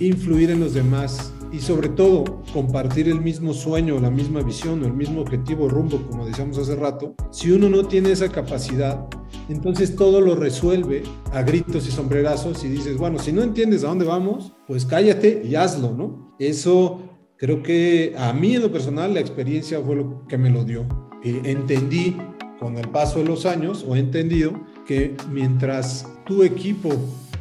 influir 0.00 0.50
en 0.50 0.60
los 0.60 0.74
demás 0.74 1.32
y 1.50 1.60
sobre 1.60 1.88
todo 1.88 2.42
compartir 2.52 3.08
el 3.08 3.22
mismo 3.22 3.54
sueño, 3.54 3.98
la 4.00 4.10
misma 4.10 4.42
visión 4.42 4.84
el 4.84 4.92
mismo 4.92 5.22
objetivo 5.22 5.68
rumbo, 5.68 6.02
como 6.08 6.26
decíamos 6.26 6.58
hace 6.58 6.76
rato, 6.76 7.14
si 7.30 7.50
uno 7.52 7.70
no 7.70 7.84
tiene 7.86 8.12
esa 8.12 8.28
capacidad, 8.28 9.06
entonces 9.48 9.96
todo 9.96 10.20
lo 10.20 10.34
resuelve 10.34 11.02
a 11.32 11.42
gritos 11.42 11.86
y 11.86 11.90
sombrerazos 11.90 12.64
y 12.64 12.68
dices, 12.68 12.96
bueno, 12.96 13.18
si 13.18 13.32
no 13.32 13.42
entiendes 13.42 13.84
a 13.84 13.88
dónde 13.88 14.04
vamos, 14.04 14.52
pues 14.66 14.84
cállate 14.84 15.42
y 15.44 15.54
hazlo, 15.54 15.92
¿no? 15.92 16.36
Eso 16.38 17.02
creo 17.36 17.62
que 17.62 18.14
a 18.16 18.32
mí 18.32 18.54
en 18.54 18.62
lo 18.62 18.70
personal 18.70 19.14
la 19.14 19.20
experiencia 19.20 19.80
fue 19.80 19.96
lo 19.96 20.26
que 20.26 20.38
me 20.38 20.50
lo 20.50 20.64
dio. 20.64 20.86
Eh, 21.24 21.40
entendí 21.44 22.16
con 22.58 22.76
el 22.76 22.88
paso 22.88 23.18
de 23.18 23.24
los 23.24 23.46
años 23.46 23.84
o 23.88 23.96
he 23.96 23.98
entendido 23.98 24.52
que 24.86 25.16
mientras 25.30 26.06
tu 26.26 26.42
equipo, 26.42 26.90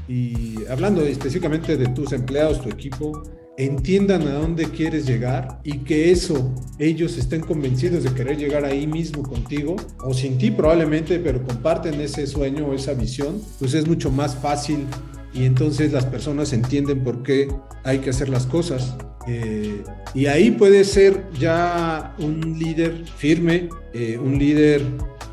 y 0.08 0.56
hablando 0.70 1.02
específicamente 1.02 1.78
de 1.78 1.88
tus 1.88 2.14
empleados, 2.14 2.62
tu 2.62 2.70
equipo, 2.70 3.22
entiendan 3.60 4.22
a 4.22 4.36
dónde 4.36 4.70
quieres 4.70 5.06
llegar 5.06 5.60
y 5.66 5.80
que 5.80 6.12
eso 6.12 6.56
ellos 6.80 7.18
estén 7.18 7.42
convencidos 7.42 8.06
de 8.06 8.14
querer 8.14 8.38
llegar 8.38 8.64
ahí 8.64 8.88
mismo 8.88 9.22
contigo 9.22 9.76
o 10.00 10.14
sin 10.14 10.38
ti 10.38 10.50
probablemente, 10.50 11.20
pero 11.20 11.44
comparten 11.44 12.00
ese 12.00 12.26
sueño 12.26 12.68
o 12.68 12.74
esa 12.74 12.94
visión, 12.94 13.42
pues 13.60 13.74
es 13.74 13.86
mucho 13.86 14.12
más 14.12 14.34
fácil 14.38 14.86
y 15.34 15.44
entonces 15.44 15.92
las 15.92 16.06
personas 16.06 16.54
entienden 16.54 17.04
por 17.04 17.22
qué 17.22 17.50
hay 17.84 18.00
que 18.00 18.12
hacer 18.12 18.30
las 18.30 18.46
cosas. 18.46 18.96
Eh, 19.28 19.84
y 20.16 20.28
ahí 20.28 20.52
puede 20.52 20.86
ser 20.86 21.26
ya 21.38 22.16
un 22.18 22.58
líder 22.58 23.04
firme, 23.18 23.68
eh, 23.94 24.18
un 24.18 24.40
líder 24.40 24.82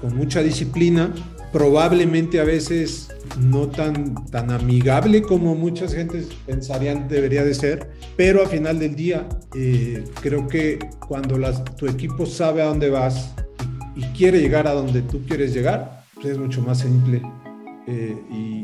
con 0.00 0.16
mucha 0.16 0.42
disciplina, 0.42 1.14
probablemente 1.56 2.38
a 2.38 2.44
veces 2.44 3.08
no 3.40 3.68
tan, 3.68 4.26
tan 4.26 4.50
amigable 4.50 5.22
como 5.22 5.54
muchas 5.54 5.94
gentes 5.94 6.28
pensarían 6.44 7.08
debería 7.08 7.44
de 7.44 7.54
ser, 7.54 7.92
pero 8.14 8.42
al 8.42 8.48
final 8.48 8.78
del 8.78 8.94
día 8.94 9.26
eh, 9.54 10.04
creo 10.20 10.46
que 10.48 10.78
cuando 11.08 11.38
tu 11.78 11.86
equipo 11.86 12.26
sabe 12.26 12.60
a 12.60 12.66
dónde 12.66 12.90
vas 12.90 13.34
y, 13.94 14.02
quiere 14.14 14.38
llegar 14.38 14.66
a 14.66 14.72
donde 14.72 15.00
tú 15.00 15.22
quieres 15.26 15.54
llegar, 15.54 16.04
pues 16.14 16.26
es 16.26 16.38
mucho 16.38 16.60
más 16.60 16.80
simple. 16.80 17.22
Eh, 17.86 18.14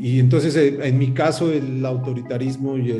y, 0.03 0.19
entonces 0.19 0.55
eh, 0.55 0.77
en 0.83 0.99
mi 0.99 1.15
caso 1.15 1.51
el 1.51 1.83
autoritarismo 1.83 2.77
y 2.77 2.93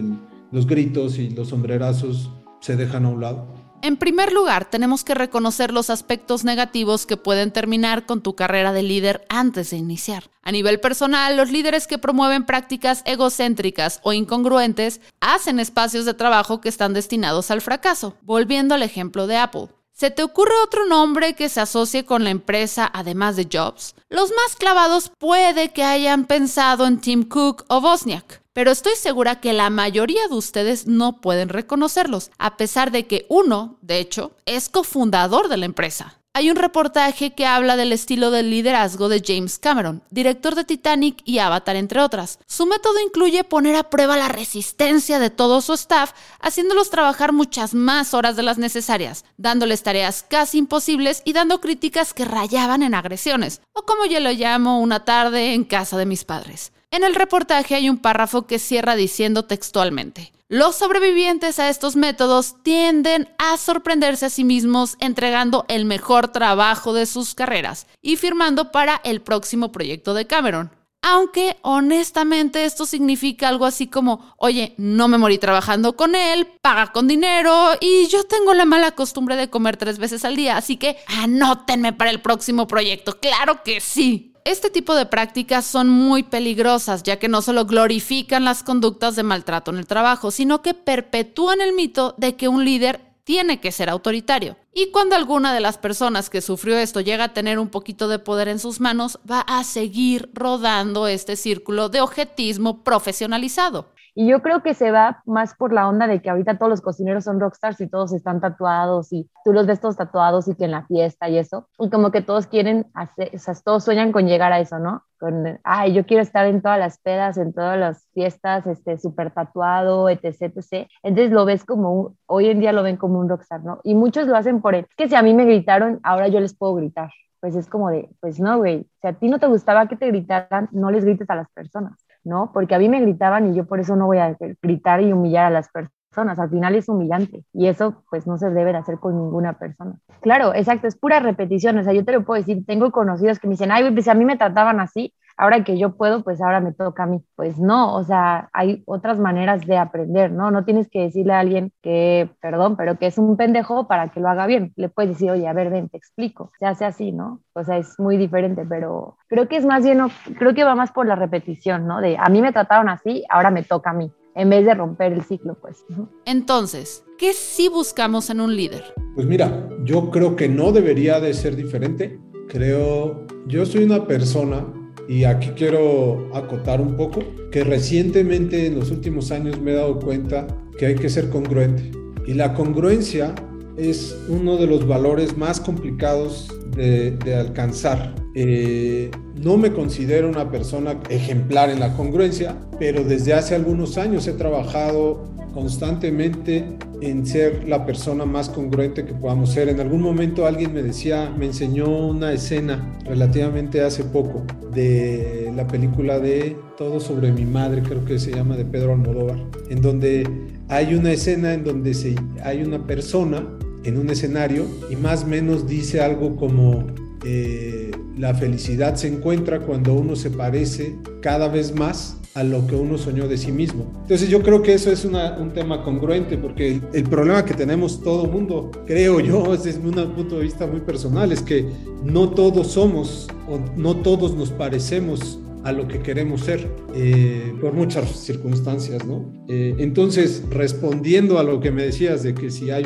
los 0.52 0.66
gritos 0.66 1.20
y 1.20 1.30
los 1.30 1.50
sombrerazos 1.50 2.32
se 2.62 2.76
dejan 2.76 3.06
a 3.06 3.10
un 3.10 3.22
lado. 3.22 3.53
En 3.84 3.98
primer 3.98 4.32
lugar, 4.32 4.64
tenemos 4.64 5.04
que 5.04 5.14
reconocer 5.14 5.74
los 5.74 5.90
aspectos 5.90 6.46
negativos 6.46 7.06
que 7.06 7.18
pueden 7.18 7.52
terminar 7.52 8.06
con 8.06 8.22
tu 8.22 8.34
carrera 8.34 8.72
de 8.72 8.82
líder 8.82 9.26
antes 9.28 9.72
de 9.72 9.76
iniciar. 9.76 10.30
A 10.42 10.54
nivel 10.54 10.80
personal, 10.80 11.36
los 11.36 11.52
líderes 11.52 11.86
que 11.86 11.98
promueven 11.98 12.46
prácticas 12.46 13.02
egocéntricas 13.06 14.00
o 14.04 14.14
incongruentes 14.14 15.02
hacen 15.20 15.60
espacios 15.60 16.06
de 16.06 16.14
trabajo 16.14 16.62
que 16.62 16.70
están 16.70 16.94
destinados 16.94 17.52
al 17.52 17.60
fracaso. 17.60 18.16
Volviendo 18.22 18.74
al 18.74 18.84
ejemplo 18.84 19.28
de 19.28 19.36
Apple. 19.36 19.68
¿Se 19.94 20.12
te 20.12 20.24
ocurre 20.24 20.54
otro 20.64 20.86
nombre 20.86 21.36
que 21.36 21.50
se 21.50 21.62
asocie 21.62 22.04
con 22.04 22.24
la 22.24 22.32
empresa 22.32 22.90
además 22.94 23.36
de 23.36 23.48
Jobs? 23.52 23.96
Los 24.10 24.32
más 24.32 24.56
clavados 24.58 25.12
puede 25.18 25.72
que 25.72 25.84
hayan 25.84 26.26
pensado 26.26 26.88
en 26.88 27.00
Tim 27.00 27.24
Cook 27.24 27.64
o 27.70 27.80
Bosniak 27.80 28.44
pero 28.54 28.72
estoy 28.72 28.96
segura 28.96 29.40
que 29.40 29.52
la 29.52 29.70
mayoría 29.70 30.28
de 30.28 30.36
ustedes 30.36 30.86
no 30.88 31.20
pueden 31.22 31.50
reconocerlos, 31.50 32.30
a 32.38 32.56
pesar 32.56 32.92
de 32.92 33.08
que 33.08 33.26
uno, 33.28 33.78
de 33.82 33.98
hecho, 33.98 34.32
es 34.46 34.70
cofundador 34.70 35.50
de 35.50 35.58
la 35.58 35.66
empresa. 35.66 36.20
Hay 36.36 36.50
un 36.50 36.56
reportaje 36.56 37.36
que 37.36 37.46
habla 37.46 37.76
del 37.76 37.92
estilo 37.92 38.32
de 38.32 38.42
liderazgo 38.42 39.08
de 39.08 39.22
James 39.24 39.60
Cameron, 39.60 40.02
director 40.10 40.56
de 40.56 40.64
Titanic 40.64 41.22
y 41.26 41.38
Avatar, 41.38 41.76
entre 41.76 42.02
otras. 42.02 42.40
Su 42.48 42.66
método 42.66 43.00
incluye 43.06 43.44
poner 43.44 43.76
a 43.76 43.92
prueba 43.92 44.18
la 44.18 44.30
resistencia 44.30 45.20
de 45.20 45.30
todo 45.30 45.62
su 45.62 45.74
staff, 45.74 46.14
haciéndolos 46.40 46.90
trabajar 46.90 47.34
muchas 47.34 47.76
más 47.76 48.16
horas 48.16 48.36
de 48.36 48.42
las 48.42 48.58
necesarias, 48.58 49.26
dándoles 49.38 49.84
tareas 49.84 50.26
casi 50.28 50.58
imposibles 50.58 51.22
y 51.24 51.34
dando 51.34 51.62
críticas 51.62 52.16
que 52.16 52.26
rayaban 52.26 52.82
en 52.82 52.96
agresiones, 52.96 53.62
o 53.74 53.84
como 53.84 54.06
yo 54.06 54.20
lo 54.20 54.32
llamo 54.32 54.80
una 54.80 55.06
tarde 55.06 55.54
en 55.54 55.64
casa 55.64 56.00
de 56.00 56.08
mis 56.08 56.24
padres. 56.24 56.72
En 56.90 57.04
el 57.04 57.14
reportaje 57.14 57.76
hay 57.76 57.90
un 57.90 58.00
párrafo 58.00 58.48
que 58.48 58.58
cierra 58.58 58.96
diciendo 58.96 59.46
textualmente, 59.46 60.33
los 60.50 60.76
sobrevivientes 60.76 61.58
a 61.58 61.70
estos 61.70 61.96
métodos 61.96 62.62
tienden 62.64 63.30
a 63.38 63.58
sorprenderse 63.58 64.26
a 64.26 64.30
sí 64.30 64.44
mismos 64.44 64.98
entregando 65.00 65.66
el 65.68 65.86
mejor 65.86 66.28
trabajo 66.28 66.94
de 66.94 67.06
sus 67.06 67.34
carreras 67.34 67.88
y 68.02 68.18
firmando 68.18 68.72
para 68.72 69.00
el 69.04 69.22
próximo 69.22 69.72
proyecto 69.72 70.14
de 70.14 70.28
Cameron. 70.28 70.72
Aunque 71.02 71.58
honestamente 71.64 72.66
esto 72.66 72.86
significa 72.86 73.50
algo 73.50 73.66
así 73.66 73.88
como, 73.88 74.34
oye, 74.38 74.74
no 74.78 75.08
me 75.08 75.18
morí 75.18 75.38
trabajando 75.38 75.96
con 75.98 76.16
él, 76.16 76.48
paga 76.62 76.92
con 76.94 77.08
dinero 77.08 77.72
y 77.82 78.08
yo 78.08 78.24
tengo 78.24 78.54
la 78.54 78.66
mala 78.66 78.92
costumbre 78.92 79.36
de 79.36 79.50
comer 79.50 79.76
tres 79.78 79.98
veces 79.98 80.24
al 80.24 80.36
día, 80.36 80.56
así 80.56 80.78
que 80.78 80.98
anótenme 81.08 81.94
para 81.94 82.12
el 82.12 82.22
próximo 82.22 82.68
proyecto. 82.68 83.20
Claro 83.20 83.64
que 83.64 83.82
sí 83.82 84.33
este 84.46 84.70
tipo 84.70 84.96
de 84.96 85.06
prácticas 85.06 85.66
son 85.66 85.90
muy 85.90 86.24
peligrosas, 86.24 87.04
ya 87.04 87.18
que 87.18 87.30
no 87.30 87.42
solo 87.42 87.66
glorifican 87.66 88.44
las 88.44 88.64
conductas 88.64 89.16
de 89.16 89.24
maltrato 89.24 89.72
en 89.72 89.78
el 89.78 89.88
trabajo, 89.88 90.32
sino 90.32 90.62
que 90.62 90.74
perpetúan 90.74 91.62
el 91.62 91.74
mito 91.74 92.14
de 92.18 92.36
que 92.36 92.48
un 92.48 92.66
líder 92.66 93.02
tiene 93.24 93.62
que 93.62 93.72
ser 93.72 93.90
autoritario. 93.90 94.58
Y 94.74 94.92
cuando 94.92 95.16
alguna 95.16 95.54
de 95.54 95.62
las 95.62 95.78
personas 95.78 96.30
que 96.30 96.42
sufrió 96.42 96.78
esto 96.78 97.00
llega 97.00 97.26
a 97.26 97.34
tener 97.34 97.60
un 97.60 97.70
poquito 97.70 98.08
de 98.08 98.20
poder 98.20 98.48
en 98.48 98.60
sus 98.60 98.80
manos, 98.80 99.20
va 99.30 99.42
a 99.42 99.64
seguir 99.64 100.30
rodando 100.34 101.08
este 101.08 101.36
círculo 101.36 101.90
de 101.90 102.02
objetismo 102.02 102.84
profesionalizado. 102.84 103.93
Y 104.16 104.28
yo 104.28 104.42
creo 104.42 104.62
que 104.62 104.74
se 104.74 104.92
va 104.92 105.22
más 105.26 105.56
por 105.56 105.74
la 105.74 105.88
onda 105.88 106.08
de 106.08 106.22
que 106.22 106.30
ahorita 106.30 106.58
todos 106.58 106.70
los 106.70 106.82
cocineros 106.82 107.24
son 107.24 107.40
rockstars 107.40 107.82
y 107.82 107.88
todos 107.88 108.14
están 108.14 108.42
tatuados 108.42 109.12
y 109.12 109.30
tú 109.44 109.54
los 109.54 109.66
ves 109.66 109.80
todos 109.80 109.98
tatuados 109.98 110.48
y 110.48 110.56
que 110.56 110.66
en 110.66 110.72
la 110.72 110.86
fiesta 110.86 111.30
y 111.30 111.38
eso. 111.38 111.68
Y 111.80 111.90
como 111.90 112.12
que 112.12 112.22
todos 112.22 112.46
quieren 112.46 112.86
hacer, 112.94 113.32
o 113.34 113.38
sea, 113.40 113.56
todos 113.64 113.84
sueñan 113.84 114.12
con 114.12 114.28
llegar 114.28 114.54
a 114.54 114.60
eso, 114.60 114.78
¿no? 114.78 115.04
Con, 115.20 115.60
ay, 115.64 115.94
yo 115.94 116.06
quiero 116.06 116.22
estar 116.22 116.46
en 116.46 116.62
todas 116.62 116.78
las 116.78 117.00
pedas, 117.00 117.38
en 117.38 117.54
todas 117.54 117.80
las 117.80 118.08
fiestas, 118.14 118.68
este, 118.68 118.98
súper 118.98 119.32
tatuado, 119.32 120.10
etc, 120.10 120.26
etc. 120.42 120.88
Entonces 121.02 121.32
lo 121.32 121.46
ves 121.46 121.66
como, 121.66 122.16
hoy 122.28 122.50
en 122.50 122.60
día 122.60 122.72
lo 122.72 122.84
ven 122.84 122.98
como 122.98 123.20
un 123.20 123.30
rockstar, 123.30 123.64
¿no? 123.64 123.80
Y 123.84 123.96
muchos 123.96 124.28
lo 124.28 124.36
hacen 124.36 124.62
por 124.62 124.76
él. 124.76 124.86
Es 124.90 124.96
que 124.96 125.10
si 125.10 125.16
a 125.16 125.24
mí 125.24 125.34
me 125.34 125.46
gritaron, 125.46 126.00
ahora 126.04 126.28
yo 126.28 126.40
les 126.40 126.56
puedo 126.56 126.76
gritar 126.76 127.10
pues 127.44 127.58
es 127.58 127.68
como 127.68 127.90
de, 127.90 128.10
pues 128.22 128.40
no, 128.40 128.58
güey, 128.58 128.88
si 129.02 129.08
a 129.10 129.12
ti 129.12 129.28
no 129.28 129.38
te 129.38 129.48
gustaba 129.48 129.90
que 129.90 129.98
te 129.98 130.08
gritaran, 130.08 130.70
no 130.72 130.90
les 130.92 131.04
grites 131.04 131.30
a 131.30 131.36
las 131.36 131.52
personas. 131.52 132.00
¿No? 132.24 132.52
Porque 132.54 132.76
a 132.76 132.80
mí 132.80 132.90
me 132.90 133.02
gritaban 133.02 133.52
y 133.52 133.56
yo 133.56 133.66
por 133.66 133.80
eso 133.80 133.96
no 133.96 134.06
voy 134.06 134.20
a 134.20 134.36
gritar 134.62 135.02
y 135.02 135.12
humillar 135.12 135.46
a 135.46 135.50
las 135.50 135.70
personas. 135.70 136.40
Al 136.40 136.50
final 136.50 136.76
es 136.76 136.90
humillante 136.90 137.44
y 137.54 137.68
eso 137.68 138.04
pues 138.10 138.28
no 138.28 138.38
se 138.38 138.50
debe 138.50 138.72
de 138.72 138.78
hacer 138.78 139.00
con 139.00 139.18
ninguna 139.18 139.54
persona. 139.54 139.96
Claro, 140.22 140.54
exacto, 140.54 140.88
es 140.88 140.96
pura 140.96 141.20
repetición. 141.20 141.78
O 141.78 141.84
sea, 141.84 141.94
yo 141.94 142.06
te 142.06 142.12
lo 142.12 142.24
puedo 142.24 142.40
decir, 142.40 142.66
tengo 142.66 142.92
conocidos 142.92 143.40
que 143.40 143.48
me 143.48 143.54
dicen, 143.54 143.72
ay, 143.72 143.92
pues 143.92 144.08
a 144.08 144.14
mí 144.14 144.24
me 144.24 144.38
trataban 144.38 144.80
así, 144.80 145.14
ahora 145.38 145.64
que 145.64 145.78
yo 145.78 145.96
puedo, 145.96 146.24
pues 146.24 146.42
ahora 146.42 146.60
me 146.60 146.72
toca 146.72 147.04
a 147.04 147.06
mí. 147.06 147.22
Pues 147.36 147.60
no, 147.60 147.96
o 147.96 148.04
sea, 148.04 148.50
hay 148.54 148.84
otras 148.86 149.20
maneras 149.20 149.66
de 149.66 149.78
aprender, 149.78 150.32
¿no? 150.32 150.52
No 150.52 150.66
tienes 150.66 150.90
que 150.90 151.02
decirle 151.02 151.34
a 151.34 151.40
alguien 151.40 151.72
que, 151.82 152.30
perdón, 152.42 152.76
pero 152.76 152.98
que 152.98 153.08
es 153.08 153.18
un 153.18 153.38
pendejo 153.38 153.88
para 153.88 154.10
que 154.10 154.20
lo 154.20 154.30
haga 154.30 154.48
bien. 154.48 154.74
Le 154.76 154.90
puedes 154.90 155.12
decir, 155.12 155.32
oye, 155.32 155.48
a 155.48 155.54
ver, 155.54 155.70
ven, 155.70 155.90
te 155.90 155.98
explico. 155.98 156.52
Se 156.60 156.66
hace 156.66 156.86
así, 156.86 157.12
¿no? 157.12 157.42
O 157.54 157.64
sea, 157.64 157.78
es 157.78 158.00
muy 158.00 158.18
diferente, 158.18 158.66
pero 158.68 159.18
creo 159.28 159.48
que 159.48 159.58
es 159.58 159.66
más 159.66 159.84
bien, 159.84 160.00
creo 160.38 160.54
que 160.54 160.64
va 160.64 160.76
más 160.76 160.92
por 160.92 161.06
la 161.06 161.16
repetición, 161.16 161.88
¿no? 161.88 162.02
De 162.02 162.18
a 162.18 162.30
mí 162.30 162.42
me 162.42 162.52
trataron 162.52 162.90
así, 162.90 163.24
ahora 163.30 163.52
me 163.52 163.64
toca 163.64 163.92
a 163.92 163.94
mí 163.94 164.12
en 164.36 164.50
vez 164.50 164.66
de 164.66 164.74
romper 164.74 165.14
el 165.14 165.24
ciclo, 165.24 165.56
pues. 165.56 165.86
Entonces, 166.26 167.04
¿qué 167.18 167.34
sí 167.34 167.70
buscamos 167.70 168.30
en 168.30 168.42
un 168.42 168.56
líder? 168.56 168.84
Pues 169.16 169.28
mira, 169.28 169.70
yo 169.84 170.10
creo 170.10 170.36
que 170.36 170.50
no 170.50 170.72
debería 170.72 171.20
de 171.20 171.34
ser 171.34 171.56
diferente. 171.56 172.20
Creo, 172.50 173.26
yo 173.48 173.66
soy 173.66 173.84
una 173.84 174.06
persona 174.06 174.66
y 175.08 175.26
aquí 175.26 175.50
quiero 175.56 176.30
acotar 176.34 176.80
un 176.82 176.96
poco 176.96 177.22
que 177.52 177.64
recientemente 177.64 178.68
en 178.68 178.80
los 178.80 178.92
últimos 178.92 179.32
años 179.32 179.60
me 179.60 179.72
he 179.72 179.76
dado 179.76 180.00
cuenta 180.00 180.48
que 180.78 180.86
hay 180.86 180.96
que 180.96 181.10
ser 181.10 181.30
congruente. 181.30 181.92
Y 182.26 182.34
la 182.34 182.54
congruencia 182.54 183.36
es 183.78 184.18
uno 184.30 184.58
de 184.58 184.68
los 184.68 184.88
valores 184.88 185.38
más 185.38 185.60
complicados 185.60 186.48
de, 186.76 187.36
alcanzar. 187.36 188.16
Eh, 188.36 189.12
no 189.44 189.58
me 189.58 189.74
considero 189.74 190.30
una 190.30 190.50
persona 190.50 191.00
ejemplar 191.10 191.70
en 191.70 191.80
la 191.80 191.96
congruencia, 191.96 192.56
pero 192.80 193.04
desde 193.04 193.34
hace 193.34 193.56
algunos 193.56 193.98
años 193.98 194.28
he 194.28 194.34
trabajado 194.34 195.26
constantemente 195.54 196.66
en 197.06 197.26
ser 197.26 197.68
la 197.68 197.86
persona 197.86 198.26
más 198.26 198.50
congruente 198.50 199.06
que 199.06 199.14
podamos 199.14 199.52
ser. 199.52 199.70
En 199.70 199.80
algún 199.80 200.02
momento 200.02 200.46
alguien 200.46 200.74
me 200.74 200.84
decía, 200.84 201.34
me 201.38 201.46
enseñó 201.46 201.88
una 201.88 202.32
escena 202.32 202.98
relativamente 203.06 203.82
hace 203.82 204.04
poco 204.04 204.46
de 204.74 205.52
la 205.56 205.68
película 205.68 206.20
de 206.20 206.56
Todo 206.78 207.00
sobre 207.00 207.32
mi 207.32 207.46
madre, 207.46 207.84
creo 207.84 208.04
que 208.04 208.18
se 208.20 208.32
llama 208.32 208.58
de 208.58 208.66
Pedro 208.66 208.94
Almodóvar, 208.94 209.38
en 209.70 209.82
donde 209.82 210.28
hay 210.70 210.96
una 210.96 211.12
escena 211.12 211.54
en 211.54 211.64
donde 211.64 211.94
se, 211.94 212.16
hay 212.44 212.64
una 212.64 212.86
persona 212.88 213.48
en 213.84 213.98
un 213.98 214.10
escenario 214.10 214.66
y 214.90 214.96
más 214.96 215.24
o 215.24 215.28
menos 215.28 215.68
dice 215.68 216.02
algo 216.02 216.36
como 216.36 216.88
eh, 217.26 217.92
la 218.18 218.34
felicidad 218.34 218.96
se 218.96 219.08
encuentra 219.08 219.60
cuando 219.60 219.94
uno 219.94 220.16
se 220.16 220.30
parece 220.30 220.96
cada 221.22 221.48
vez 221.48 221.76
más 221.76 222.18
a 222.36 222.44
lo 222.44 222.66
que 222.66 222.76
uno 222.76 222.98
soñó 222.98 223.28
de 223.28 223.38
sí 223.38 223.52
mismo. 223.52 223.92
Entonces 224.02 224.30
yo 224.30 224.42
creo 224.42 224.62
que 224.62 224.74
eso 224.74 224.92
es 224.92 225.06
un 225.06 225.52
tema 225.54 225.84
congruente 225.84 226.38
porque 226.38 226.82
el, 226.94 227.04
problema 227.04 227.46
que 227.46 227.54
tenemos 227.54 228.02
todo 228.02 228.26
mundo, 228.26 228.72
creo 228.86 229.20
yo, 229.20 229.56
desde 229.64 229.80
un 229.80 230.14
punto 230.16 230.38
de 230.38 230.44
vista 230.44 230.66
muy 230.66 230.82
personal, 230.82 231.32
es 231.32 231.42
que 231.42 231.66
no 232.04 232.30
todos 232.30 232.68
somos 232.68 233.28
o 233.48 233.60
no 233.78 233.98
todos 233.98 234.36
nos 234.36 234.50
parecemos 234.50 235.40
a 235.64 235.72
lo 235.72 235.88
que 235.88 236.00
queremos 236.00 236.42
ser 236.42 236.68
eh, 236.94 237.54
por 237.62 237.74
muchas 237.74 238.10
circunstancias, 238.20 239.06
¿no? 239.06 239.32
Eh, 239.48 239.76
entonces, 239.78 240.44
respondiendo 240.50 241.40
a 241.40 241.44
lo 241.44 241.62
que 241.62 241.72
me 241.72 241.84
decías 241.84 242.22
de 242.24 242.34
que 242.34 242.52
si 242.52 242.70
hay 242.70 242.84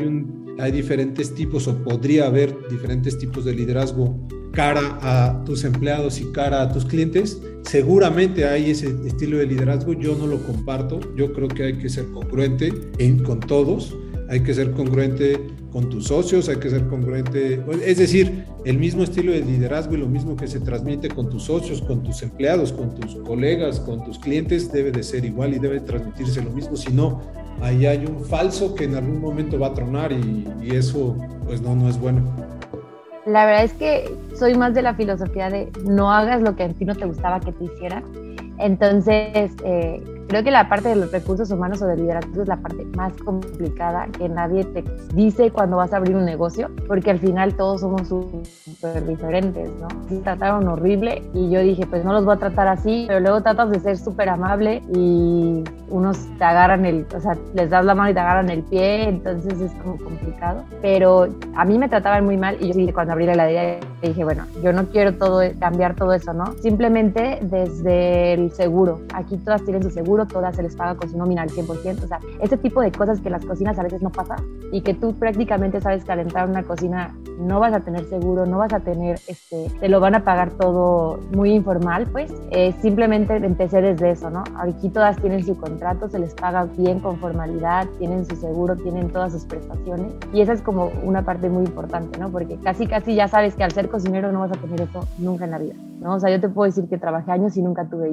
hay 0.59 0.71
diferentes 0.71 1.35
tipos 1.35 1.67
o 1.67 1.77
podría 1.83 2.25
haber 2.25 2.55
diferentes 2.69 3.17
tipos 3.17 3.45
de 3.45 3.53
liderazgo 3.53 4.27
cara 4.53 4.97
a 5.01 5.43
tus 5.45 5.63
empleados 5.63 6.19
y 6.19 6.31
cara 6.31 6.61
a 6.61 6.71
tus 6.71 6.85
clientes. 6.85 7.41
Seguramente 7.63 8.45
hay 8.45 8.71
ese 8.71 8.95
estilo 9.05 9.37
de 9.37 9.45
liderazgo, 9.45 9.93
yo 9.93 10.15
no 10.15 10.27
lo 10.27 10.41
comparto, 10.43 10.99
yo 11.15 11.33
creo 11.33 11.47
que 11.47 11.63
hay 11.63 11.77
que 11.77 11.89
ser 11.89 12.05
congruente 12.07 12.73
en, 12.97 13.23
con 13.23 13.39
todos, 13.39 13.95
hay 14.29 14.41
que 14.41 14.53
ser 14.53 14.71
congruente 14.71 15.39
con 15.71 15.89
tus 15.89 16.05
socios, 16.07 16.49
hay 16.49 16.57
que 16.57 16.69
ser 16.69 16.87
congruente, 16.87 17.61
es 17.85 17.97
decir, 17.97 18.45
el 18.65 18.77
mismo 18.77 19.03
estilo 19.03 19.31
de 19.31 19.41
liderazgo 19.41 19.95
y 19.95 19.97
lo 19.97 20.07
mismo 20.07 20.35
que 20.35 20.47
se 20.47 20.59
transmite 20.59 21.09
con 21.09 21.29
tus 21.29 21.43
socios, 21.43 21.81
con 21.81 22.03
tus 22.03 22.23
empleados, 22.23 22.71
con 22.73 22.95
tus 22.95 23.15
colegas, 23.17 23.79
con 23.79 24.03
tus 24.03 24.17
clientes, 24.17 24.71
debe 24.71 24.91
de 24.91 25.03
ser 25.03 25.25
igual 25.25 25.53
y 25.53 25.59
debe 25.59 25.79
transmitirse 25.81 26.41
lo 26.41 26.51
mismo, 26.51 26.75
si 26.75 26.91
no, 26.91 27.21
ahí 27.61 27.85
hay 27.85 28.05
un 28.05 28.23
falso 28.23 28.75
que 28.75 28.85
en 28.85 28.95
algún 28.95 29.19
momento 29.19 29.59
va 29.59 29.67
a 29.67 29.73
tronar 29.73 30.11
y, 30.11 30.47
y 30.61 30.75
eso 30.75 31.15
pues 31.45 31.61
no, 31.61 31.75
no 31.75 31.89
es 31.89 31.99
bueno. 31.99 32.56
La 33.27 33.45
verdad 33.45 33.65
es 33.65 33.73
que 33.73 34.09
soy 34.37 34.55
más 34.55 34.73
de 34.73 34.81
la 34.81 34.95
filosofía 34.95 35.49
de 35.49 35.69
no 35.83 36.11
hagas 36.11 36.41
lo 36.41 36.55
que 36.55 36.63
a 36.63 36.69
ti 36.69 36.85
no 36.85 36.95
te 36.95 37.05
gustaba 37.05 37.41
que 37.41 37.51
te 37.51 37.65
hicieran. 37.65 38.03
Entonces, 38.57 39.51
eh, 39.65 40.01
creo 40.27 40.43
que 40.43 40.51
la 40.51 40.69
parte 40.69 40.89
de 40.89 40.95
los 40.95 41.11
recursos 41.11 41.49
humanos 41.51 41.81
o 41.81 41.87
de 41.87 41.97
liderazgo 41.97 42.41
es 42.41 42.47
la 42.47 42.57
parte 42.57 42.85
más 42.95 43.13
complicada 43.23 44.07
que 44.07 44.27
nadie 44.29 44.63
te 44.65 44.83
dice 45.13 45.51
cuando 45.51 45.77
vas 45.77 45.93
a 45.93 45.97
abrir 45.97 46.15
un 46.15 46.25
negocio, 46.25 46.69
porque 46.87 47.11
al 47.11 47.19
final 47.19 47.55
todos 47.55 47.81
somos 47.81 48.07
súper 48.07 49.05
diferentes, 49.05 49.69
¿no? 49.79 49.87
Sí, 50.09 50.19
trataron 50.23 50.67
horrible 50.67 51.23
y 51.33 51.49
yo 51.49 51.61
dije, 51.61 51.85
pues 51.85 52.03
no 52.03 52.13
los 52.13 52.25
voy 52.25 52.35
a 52.35 52.39
tratar 52.39 52.67
así, 52.67 53.05
pero 53.07 53.19
luego 53.19 53.41
tratas 53.41 53.69
de 53.71 53.79
ser 53.79 53.97
súper 53.97 54.29
amable 54.29 54.81
y 54.93 55.63
unos 55.89 56.17
te 56.37 56.43
agarran 56.43 56.85
el, 56.85 57.05
o 57.15 57.19
sea, 57.19 57.37
les 57.53 57.69
das 57.69 57.85
la 57.85 57.95
mano 57.95 58.09
y 58.09 58.13
te 58.13 58.19
agarran 58.19 58.49
el 58.49 58.63
pie, 58.63 59.07
entonces 59.07 59.59
es 59.59 59.71
como 59.83 59.97
complicado. 59.97 60.63
Pero 60.81 61.27
a 61.55 61.65
mí 61.65 61.77
me 61.77 61.87
trataban 61.87 62.25
muy 62.25 62.37
mal 62.37 62.57
y 62.59 62.73
yo 62.73 62.93
cuando 62.93 63.13
abrí 63.13 63.25
la 63.25 63.33
heladería 63.33 63.79
dije, 64.01 64.23
bueno, 64.23 64.45
yo 64.63 64.73
no 64.73 64.85
quiero 64.87 65.13
todo, 65.13 65.41
cambiar 65.59 65.95
todo 65.95 66.13
eso, 66.13 66.33
¿no? 66.33 66.53
Simplemente 66.61 67.39
desde 67.41 68.33
el 68.33 68.51
seguro, 68.51 69.01
aquí 69.13 69.37
todas 69.37 69.63
tienen 69.63 69.83
su 69.83 69.89
seguro, 69.89 70.25
todas 70.27 70.55
se 70.55 70.63
les 70.63 70.75
paga 70.75 70.95
con 70.95 71.09
su 71.09 71.17
nómina 71.17 71.41
al 71.41 71.49
100%, 71.49 72.03
o 72.03 72.07
sea, 72.07 72.19
ese 72.41 72.57
tipo 72.57 72.81
de 72.81 72.91
cosas 72.91 73.21
que 73.21 73.29
las 73.29 73.45
cocinas 73.45 73.77
a 73.79 73.83
veces 73.83 74.01
no 74.01 74.11
pasa 74.11 74.35
y 74.71 74.81
que 74.81 74.93
tú 74.93 75.13
prácticamente 75.15 75.81
sabes 75.81 76.03
calentar 76.03 76.47
una 76.47 76.63
cocina, 76.63 77.15
no 77.39 77.59
vas 77.59 77.73
a 77.73 77.79
tener 77.79 78.05
seguro, 78.05 78.45
no 78.45 78.57
vas 78.59 78.73
a 78.73 78.79
tener, 78.79 79.19
este, 79.27 79.71
te 79.79 79.89
lo 79.89 79.99
van 79.99 80.15
a 80.15 80.23
pagar 80.23 80.51
todo 80.51 81.19
muy 81.31 81.51
informal, 81.51 82.07
pues 82.11 82.31
eh, 82.51 82.73
simplemente 82.81 83.35
empecé 83.35 83.81
desde 83.81 84.11
eso, 84.11 84.29
¿no? 84.29 84.43
Aquí 84.57 84.89
todas 84.89 85.17
tienen 85.17 85.43
su 85.45 85.55
contrato, 85.57 86.09
se 86.09 86.19
les 86.19 86.33
paga 86.33 86.65
bien 86.65 86.99
con 86.99 87.17
formalidad, 87.17 87.87
tienen 87.97 88.25
su 88.25 88.35
seguro, 88.35 88.75
tienen 88.75 89.09
todas 89.09 89.31
sus 89.31 89.45
prestaciones 89.45 90.13
y 90.33 90.41
esa 90.41 90.53
es 90.53 90.61
como 90.61 90.91
una 91.03 91.23
parte 91.23 91.49
muy 91.49 91.65
importante, 91.65 92.19
¿no? 92.19 92.29
Porque 92.29 92.57
casi 92.57 92.87
casi 92.87 93.15
ya 93.15 93.27
sabes 93.27 93.55
que 93.55 93.63
al 93.63 93.71
ser 93.71 93.86
cocinero 93.89 94.31
no 94.31 94.41
vas 94.41 94.51
a 94.51 94.61
tener 94.61 94.81
eso 94.81 95.07
nunca 95.17 95.45
en 95.45 95.51
la 95.51 95.59
vida, 95.59 95.75
¿no? 95.99 96.15
O 96.15 96.19
sea, 96.19 96.29
yo 96.29 96.39
te 96.39 96.49
puedo 96.49 96.69
decir 96.69 96.87
que 96.89 96.97
trabajé 96.97 97.31
años 97.31 97.55
y 97.57 97.61
nunca 97.61 97.87
tuve 97.89 98.09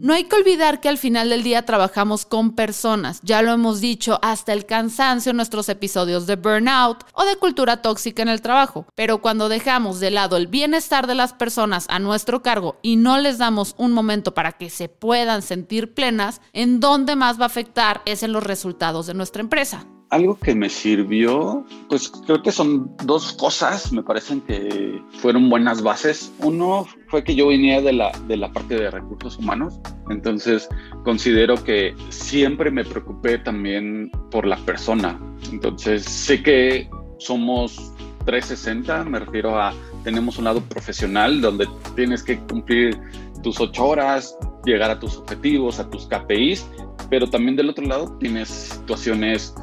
no 0.00 0.12
hay 0.12 0.24
que 0.24 0.36
olvidar 0.36 0.80
que 0.80 0.88
al 0.88 0.96
final 0.96 1.28
del 1.28 1.42
día 1.42 1.66
trabajamos 1.66 2.24
con 2.24 2.52
personas, 2.52 3.18
ya 3.24 3.42
lo 3.42 3.50
hemos 3.50 3.80
dicho 3.80 4.20
hasta 4.22 4.52
el 4.52 4.64
cansancio 4.64 5.30
en 5.30 5.36
nuestros 5.36 5.68
episodios 5.68 6.28
de 6.28 6.36
burnout 6.36 7.02
o 7.14 7.24
de 7.24 7.34
cultura 7.34 7.82
tóxica 7.82 8.22
en 8.22 8.28
el 8.28 8.40
trabajo, 8.40 8.86
pero 8.94 9.18
cuando 9.18 9.48
dejamos 9.48 9.98
de 9.98 10.12
lado 10.12 10.36
el 10.36 10.46
bienestar 10.46 11.08
de 11.08 11.16
las 11.16 11.32
personas 11.32 11.86
a 11.90 11.98
nuestro 11.98 12.42
cargo 12.42 12.76
y 12.80 12.94
no 12.94 13.18
les 13.18 13.38
damos 13.38 13.74
un 13.76 13.90
momento 13.90 14.34
para 14.34 14.52
que 14.52 14.70
se 14.70 14.88
puedan 14.88 15.42
sentir 15.42 15.94
plenas, 15.94 16.42
en 16.52 16.78
dónde 16.78 17.16
más 17.16 17.40
va 17.40 17.44
a 17.44 17.46
afectar 17.46 18.00
es 18.04 18.22
en 18.22 18.32
los 18.32 18.44
resultados 18.44 19.08
de 19.08 19.14
nuestra 19.14 19.42
empresa 19.42 19.84
algo 20.10 20.38
que 20.38 20.54
me 20.54 20.70
sirvió, 20.70 21.64
pues 21.88 22.08
creo 22.08 22.42
que 22.42 22.52
son 22.52 22.96
dos 23.04 23.32
cosas, 23.34 23.92
me 23.92 24.02
parecen 24.02 24.40
que 24.40 25.02
fueron 25.20 25.50
buenas 25.50 25.82
bases. 25.82 26.32
Uno 26.38 26.86
fue 27.08 27.24
que 27.24 27.34
yo 27.34 27.48
venía 27.48 27.80
de 27.82 27.92
la, 27.92 28.12
de 28.26 28.36
la 28.36 28.52
parte 28.52 28.74
de 28.74 28.90
recursos 28.90 29.36
humanos, 29.38 29.80
entonces 30.08 30.68
considero 31.04 31.62
que 31.62 31.94
siempre 32.08 32.70
me 32.70 32.84
preocupé 32.84 33.38
también 33.38 34.10
por 34.30 34.46
la 34.46 34.56
persona. 34.58 35.20
Entonces 35.52 36.04
sé 36.04 36.42
que 36.42 36.88
somos 37.18 37.92
360, 38.24 39.04
me 39.04 39.18
refiero 39.20 39.60
a 39.60 39.72
tenemos 40.04 40.38
un 40.38 40.44
lado 40.44 40.60
profesional 40.62 41.40
donde 41.40 41.68
tienes 41.94 42.22
que 42.22 42.38
cumplir 42.38 42.98
tus 43.42 43.60
ocho 43.60 43.86
horas, 43.86 44.36
llegar 44.64 44.90
a 44.90 44.98
tus 44.98 45.16
objetivos, 45.16 45.78
a 45.80 45.88
tus 45.90 46.06
KPIs, 46.06 46.66
pero 47.10 47.28
también 47.28 47.56
del 47.56 47.70
otro 47.70 47.84
lado 47.84 48.16
tienes 48.18 48.48
situaciones 48.48 49.54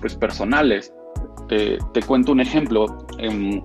pues, 0.00 0.14
personales. 0.14 0.92
Te, 1.48 1.78
cuento 2.06 2.32
un 2.32 2.40
ejemplo. 2.40 3.06
En 3.18 3.64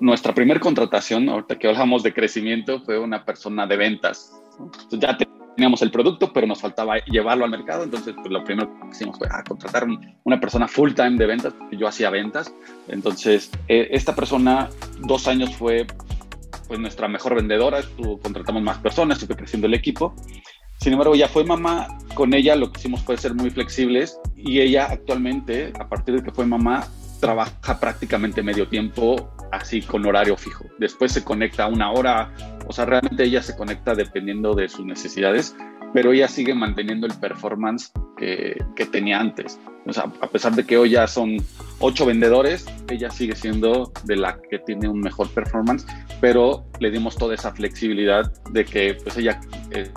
nuestra 0.00 0.34
primera 0.34 0.60
contratación, 0.60 1.28
ahorita 1.28 1.58
que 1.58 1.68
hablamos 1.68 2.02
de 2.02 2.12
crecimiento, 2.12 2.80
fue 2.80 2.98
una 2.98 3.24
persona 3.24 3.66
de 3.66 3.76
ventas. 3.76 4.32
ya 4.90 5.16
teníamos 5.54 5.82
el 5.82 5.90
producto, 5.90 6.32
pero 6.32 6.46
nos 6.46 6.60
faltaba 6.60 6.98
llevarlo 7.04 7.44
al 7.44 7.50
mercado. 7.50 7.84
Entonces, 7.84 8.14
pues, 8.16 8.30
lo 8.30 8.42
primero 8.44 8.72
que 8.80 8.88
hicimos 8.90 9.18
fue 9.18 9.28
ah, 9.30 9.42
contratar 9.46 9.86
una 10.24 10.40
persona 10.40 10.66
full 10.66 10.92
time 10.92 11.16
de 11.16 11.26
ventas, 11.26 11.54
yo 11.72 11.86
hacía 11.86 12.10
ventas. 12.10 12.54
Entonces, 12.88 13.50
eh, 13.68 13.88
esta 13.90 14.14
persona, 14.14 14.68
dos 15.00 15.28
años 15.28 15.54
fue 15.56 15.86
pues 16.68 16.80
nuestra 16.80 17.06
mejor 17.08 17.34
vendedora, 17.34 17.80
estuvo, 17.80 18.18
contratamos 18.18 18.62
más 18.62 18.78
personas, 18.78 19.20
estuvo 19.20 19.36
creciendo 19.36 19.66
el 19.66 19.74
equipo 19.74 20.14
sin 20.82 20.94
embargo, 20.94 21.14
ya 21.14 21.28
fue 21.28 21.44
mamá, 21.44 21.86
con 22.14 22.34
ella 22.34 22.56
lo 22.56 22.72
que 22.72 22.80
hicimos 22.80 23.02
fue 23.02 23.16
ser 23.16 23.34
muy 23.34 23.50
flexibles 23.50 24.18
y 24.36 24.58
ella 24.58 24.88
actualmente, 24.90 25.72
a 25.78 25.88
partir 25.88 26.16
de 26.16 26.24
que 26.24 26.32
fue 26.32 26.44
mamá, 26.44 26.88
trabaja 27.20 27.78
prácticamente 27.78 28.42
medio 28.42 28.66
tiempo 28.66 29.30
así 29.52 29.80
con 29.80 30.04
horario 30.04 30.36
fijo. 30.36 30.64
Después 30.80 31.12
se 31.12 31.22
conecta 31.22 31.68
una 31.68 31.92
hora, 31.92 32.32
o 32.66 32.72
sea, 32.72 32.84
realmente 32.84 33.22
ella 33.22 33.42
se 33.42 33.56
conecta 33.56 33.94
dependiendo 33.94 34.54
de 34.54 34.68
sus 34.68 34.84
necesidades, 34.84 35.54
pero 35.94 36.12
ella 36.12 36.26
sigue 36.26 36.52
manteniendo 36.52 37.06
el 37.06 37.14
performance 37.14 37.92
que, 38.16 38.56
tenía 38.90 39.20
antes. 39.20 39.60
O 39.86 39.92
sea, 39.92 40.10
a 40.20 40.26
pesar 40.26 40.56
de 40.56 40.64
que 40.64 40.76
hoy 40.76 40.90
ya 40.90 41.06
son 41.06 41.36
ocho 41.78 42.06
vendedores, 42.06 42.66
ella 42.90 43.08
sigue 43.10 43.36
siendo 43.36 43.92
de 44.02 44.16
la 44.16 44.40
que 44.50 44.58
tiene 44.58 44.88
un 44.88 45.00
mejor 45.00 45.28
performance, 45.30 45.86
pero 46.20 46.64
le 46.80 46.90
dimos 46.90 47.16
toda 47.16 47.36
esa 47.36 47.52
flexibilidad 47.52 48.32
de 48.50 48.64
que 48.64 48.94
pues 48.94 49.16
ella 49.16 49.40
eh, 49.70 49.90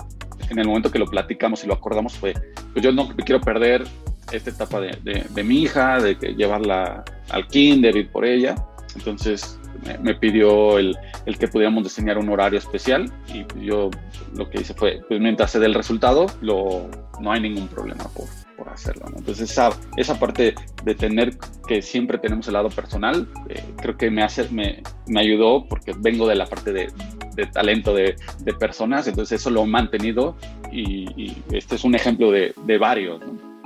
en 0.50 0.58
el 0.58 0.66
momento 0.66 0.90
que 0.90 0.98
lo 0.98 1.06
platicamos 1.06 1.64
y 1.64 1.66
lo 1.66 1.74
acordamos 1.74 2.14
fue, 2.14 2.34
pues 2.72 2.84
yo 2.84 2.92
no 2.92 3.08
quiero 3.08 3.40
perder 3.40 3.84
esta 4.32 4.50
etapa 4.50 4.80
de, 4.80 5.44
mi 5.44 5.62
hija, 5.62 6.00
de 6.00 6.14
llevarla 6.36 7.04
al 7.30 7.46
kinder, 7.48 7.96
ir 7.96 8.10
por 8.10 8.24
ella. 8.24 8.54
Entonces 8.94 9.58
me, 10.02 10.14
pidió 10.14 10.78
el, 10.78 10.96
el, 11.26 11.38
que 11.38 11.48
pudiéramos 11.48 11.84
diseñar 11.84 12.18
un 12.18 12.28
horario 12.28 12.58
especial 12.58 13.12
y 13.32 13.44
yo 13.64 13.90
lo 14.34 14.48
que 14.48 14.60
hice 14.60 14.74
fue, 14.74 15.00
pues 15.08 15.20
mientras 15.20 15.50
se 15.50 15.58
dé 15.58 15.66
el 15.66 15.74
resultado, 15.74 16.26
lo, 16.40 16.88
no 17.20 17.32
hay 17.32 17.40
ningún 17.40 17.68
problema 17.68 18.04
por, 18.04 18.26
por 18.56 18.68
hacerlo. 18.68 19.06
Entonces 19.16 19.50
esa, 19.50 19.70
esa 19.96 20.18
parte 20.18 20.54
de 20.84 20.94
tener 20.94 21.36
que 21.68 21.82
siempre 21.82 22.18
tenemos 22.18 22.46
el 22.48 22.54
lado 22.54 22.70
personal, 22.70 23.28
eh, 23.48 23.62
creo 23.76 23.96
que 23.96 24.10
me, 24.10 24.22
hace, 24.22 24.48
me, 24.50 24.82
me 25.06 25.20
ayudó 25.20 25.66
porque 25.68 25.92
vengo 25.98 26.26
de 26.26 26.34
la 26.34 26.46
parte 26.46 26.72
de, 26.72 26.88
de 27.34 27.46
talento 27.46 27.94
de, 27.94 28.16
de, 28.40 28.54
personas, 28.54 29.06
entonces 29.06 29.40
eso 29.40 29.50
lo 29.50 29.64
he 29.64 29.66
mantenido 29.66 30.36
y, 30.72 31.34
este 31.52 31.76
es 31.76 31.84
un 31.84 31.94
ejemplo 31.94 32.30
de, 32.30 32.54
de 32.64 32.78
varios. 32.78 33.20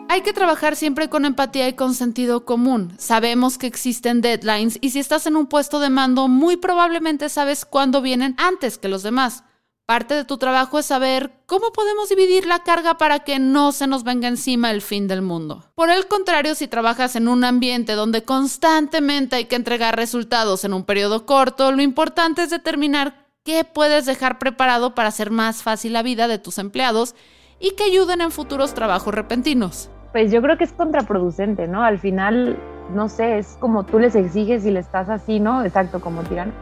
Hay 0.09 0.23
que 0.23 0.33
trabajar 0.33 0.75
siempre 0.75 1.09
con 1.09 1.25
empatía 1.25 1.69
y 1.69 1.75
con 1.75 1.95
sentido 1.95 2.45
común. 2.45 2.93
Sabemos 2.99 3.59
que 3.59 3.69
existen 3.69 4.21
deadlines 4.21 4.77
y 4.81 4.91
si 4.91 4.99
estás 4.99 5.27
en 5.27 5.37
un 5.37 5.47
puesto 5.47 5.79
de 5.79 5.89
mando, 5.89 6.27
muy 6.27 6.57
probablemente 6.57 7.29
sabes 7.29 7.65
cuándo 7.65 8.03
vienen 8.03 8.35
antes 8.37 8.77
que 8.77 8.89
los 8.89 9.05
demás. 9.05 9.45
Parte 9.91 10.15
de 10.15 10.25
tu 10.25 10.39
trabajo 10.39 10.79
es 10.79 10.87
saber 10.87 11.33
cómo 11.47 11.73
podemos 11.73 12.09
dividir 12.09 12.47
la 12.47 12.61
carga 12.61 12.95
para 12.95 13.19
que 13.19 13.41
no 13.41 13.73
se 13.73 13.89
nos 13.89 14.05
venga 14.05 14.29
encima 14.29 14.71
el 14.71 14.83
fin 14.83 15.09
del 15.09 15.21
mundo. 15.21 15.65
Por 15.75 15.91
el 15.91 16.07
contrario, 16.07 16.55
si 16.55 16.69
trabajas 16.69 17.17
en 17.17 17.27
un 17.27 17.43
ambiente 17.43 17.95
donde 17.95 18.23
constantemente 18.23 19.35
hay 19.35 19.47
que 19.47 19.57
entregar 19.57 19.97
resultados 19.97 20.65
en 20.65 20.75
un 20.75 20.85
periodo 20.85 21.27
corto, 21.27 21.73
lo 21.73 21.83
importante 21.83 22.45
es 22.45 22.51
determinar 22.51 23.27
qué 23.43 23.65
puedes 23.65 24.07
dejar 24.07 24.39
preparado 24.39 24.95
para 24.95 25.09
hacer 25.09 25.33
más 25.33 25.65
fácil 25.65 25.95
la 25.95 26.05
vida 26.05 26.29
de 26.29 26.39
tus 26.39 26.59
empleados 26.59 27.17
y 27.59 27.73
que 27.73 27.83
ayuden 27.83 28.21
en 28.21 28.31
futuros 28.31 28.75
trabajos 28.75 29.13
repentinos. 29.13 29.91
Pues 30.13 30.31
yo 30.31 30.41
creo 30.41 30.57
que 30.57 30.63
es 30.63 30.73
contraproducente, 30.73 31.67
¿no? 31.67 31.83
Al 31.83 31.99
final, 31.99 32.57
no 32.95 33.09
sé, 33.09 33.39
es 33.39 33.57
como 33.59 33.85
tú 33.85 33.99
les 33.99 34.15
exiges 34.15 34.65
y 34.65 34.71
le 34.71 34.79
estás 34.79 35.09
así, 35.09 35.41
¿no? 35.41 35.65
Exacto, 35.65 36.01
como 36.01 36.23
tiran 36.23 36.53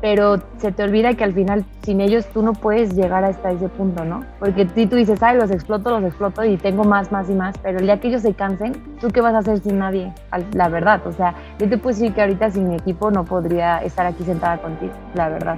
pero 0.00 0.38
se 0.58 0.72
te 0.72 0.82
olvida 0.82 1.14
que 1.14 1.24
al 1.24 1.32
final 1.32 1.64
sin 1.82 2.00
ellos 2.00 2.26
tú 2.26 2.42
no 2.42 2.52
puedes 2.52 2.94
llegar 2.94 3.24
hasta 3.24 3.50
ese 3.50 3.68
punto, 3.68 4.04
¿no? 4.04 4.24
Porque 4.38 4.64
tú, 4.64 4.86
tú 4.86 4.96
dices, 4.96 5.22
ay, 5.22 5.36
los 5.36 5.50
exploto, 5.50 5.90
los 5.98 6.08
exploto 6.08 6.44
y 6.44 6.56
tengo 6.56 6.84
más, 6.84 7.12
más 7.12 7.28
y 7.30 7.34
más, 7.34 7.56
pero 7.58 7.78
el 7.78 7.84
día 7.84 8.00
que 8.00 8.08
ellos 8.08 8.22
se 8.22 8.34
cansen, 8.34 8.72
¿tú 9.00 9.08
qué 9.08 9.20
vas 9.20 9.34
a 9.34 9.38
hacer 9.38 9.58
sin 9.60 9.78
nadie? 9.78 10.12
La 10.52 10.68
verdad, 10.68 11.06
o 11.06 11.12
sea, 11.12 11.34
yo 11.58 11.68
te 11.68 11.78
puedo 11.78 11.96
decir 11.96 12.12
que 12.14 12.22
ahorita 12.22 12.50
sin 12.50 12.68
mi 12.68 12.76
equipo 12.76 13.10
no 13.10 13.24
podría 13.24 13.78
estar 13.78 14.06
aquí 14.06 14.24
sentada 14.24 14.58
contigo, 14.58 14.92
la 15.14 15.28
verdad. 15.28 15.56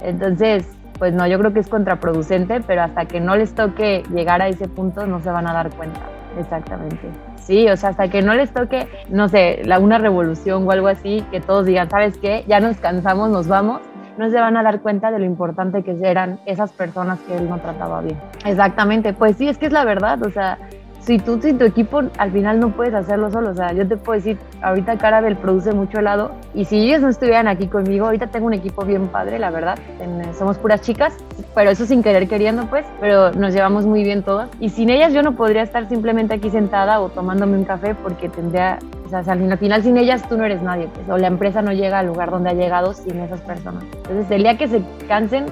Entonces, 0.00 0.68
pues 0.98 1.12
no, 1.12 1.26
yo 1.26 1.38
creo 1.38 1.52
que 1.52 1.60
es 1.60 1.68
contraproducente, 1.68 2.60
pero 2.60 2.82
hasta 2.82 3.06
que 3.06 3.20
no 3.20 3.36
les 3.36 3.54
toque 3.54 4.02
llegar 4.12 4.42
a 4.42 4.48
ese 4.48 4.68
punto 4.68 5.06
no 5.06 5.20
se 5.22 5.30
van 5.30 5.46
a 5.46 5.52
dar 5.52 5.70
cuenta. 5.70 6.00
Exactamente. 6.38 7.08
Sí, 7.44 7.68
o 7.68 7.76
sea, 7.76 7.90
hasta 7.90 8.08
que 8.08 8.22
no 8.22 8.34
les 8.34 8.52
toque, 8.52 8.88
no 9.10 9.28
sé, 9.28 9.60
la, 9.64 9.78
una 9.78 9.98
revolución 9.98 10.66
o 10.66 10.70
algo 10.70 10.88
así, 10.88 11.22
que 11.30 11.40
todos 11.40 11.66
digan, 11.66 11.90
¿sabes 11.90 12.16
qué? 12.16 12.42
Ya 12.48 12.58
nos 12.58 12.78
cansamos, 12.78 13.28
nos 13.30 13.46
vamos. 13.48 13.82
no 14.16 14.30
se 14.30 14.36
van 14.36 14.56
a 14.56 14.62
dar 14.62 14.80
cuenta 14.80 15.10
de 15.10 15.18
lo 15.18 15.24
importante 15.24 15.82
que 15.82 15.98
eran 16.02 16.38
esas 16.46 16.72
personas 16.72 17.18
que 17.20 17.36
él 17.36 17.48
no 17.48 17.58
trataba 17.58 18.00
bien. 18.00 18.16
Exactamente, 18.46 19.12
pues 19.12 19.36
sí, 19.36 19.48
es 19.48 19.58
que 19.58 19.66
es 19.66 19.72
la 19.72 19.84
verdad, 19.84 20.22
o 20.22 20.30
sea, 20.30 20.58
si 21.04 21.18
tú 21.18 21.40
sin 21.40 21.58
tu 21.58 21.64
equipo 21.64 22.02
al 22.18 22.32
final 22.32 22.60
no 22.60 22.70
puedes 22.70 22.94
hacerlo 22.94 23.30
solo. 23.30 23.50
O 23.50 23.54
sea, 23.54 23.72
yo 23.72 23.86
te 23.86 23.96
puedo 23.96 24.16
decir, 24.16 24.38
ahorita 24.62 24.96
Carabel 24.96 25.36
produce 25.36 25.72
mucho 25.72 25.98
helado 25.98 26.32
y 26.54 26.64
si 26.64 26.76
ellos 26.76 27.00
no 27.02 27.08
estuvieran 27.08 27.46
aquí 27.48 27.68
conmigo, 27.68 28.06
ahorita 28.06 28.28
tengo 28.28 28.46
un 28.46 28.54
equipo 28.54 28.84
bien 28.84 29.08
padre, 29.08 29.38
la 29.38 29.50
verdad. 29.50 29.78
somos 30.38 30.58
puras 30.58 30.80
chicas, 30.80 31.14
pero 31.54 31.70
eso 31.70 31.84
sin 31.84 32.02
querer 32.02 32.28
queriendo, 32.28 32.66
pues, 32.66 32.86
pero 33.00 33.32
nos 33.32 33.52
llevamos 33.52 33.86
muy 33.86 34.02
bien 34.02 34.22
todas. 34.22 34.48
Y 34.60 34.70
sin 34.70 34.90
ellas 34.90 35.12
yo 35.12 35.22
no 35.22 35.32
podría 35.32 35.62
estar 35.62 35.88
simplemente 35.88 36.34
aquí 36.34 36.50
sentada 36.50 37.00
o 37.00 37.08
tomándome 37.08 37.58
un 37.58 37.64
café 37.64 37.94
porque 37.94 38.28
tendría, 38.28 38.78
o 39.06 39.08
sea, 39.10 39.20
al 39.20 39.58
final 39.58 39.82
sin 39.82 39.96
ellas 39.96 40.26
tú 40.28 40.36
no 40.36 40.44
eres 40.44 40.62
nadie, 40.62 40.88
pues, 40.94 41.08
o 41.08 41.18
la 41.18 41.26
empresa 41.26 41.60
no 41.60 41.72
llega 41.72 41.98
al 41.98 42.06
lugar 42.06 42.30
donde 42.30 42.50
ha 42.50 42.54
llegado 42.54 42.94
sin 42.94 43.20
esas 43.20 43.40
personas. 43.42 43.84
Entonces, 43.84 44.30
el 44.30 44.42
día 44.42 44.56
que 44.56 44.68
se 44.68 44.82
cansen, 45.06 45.46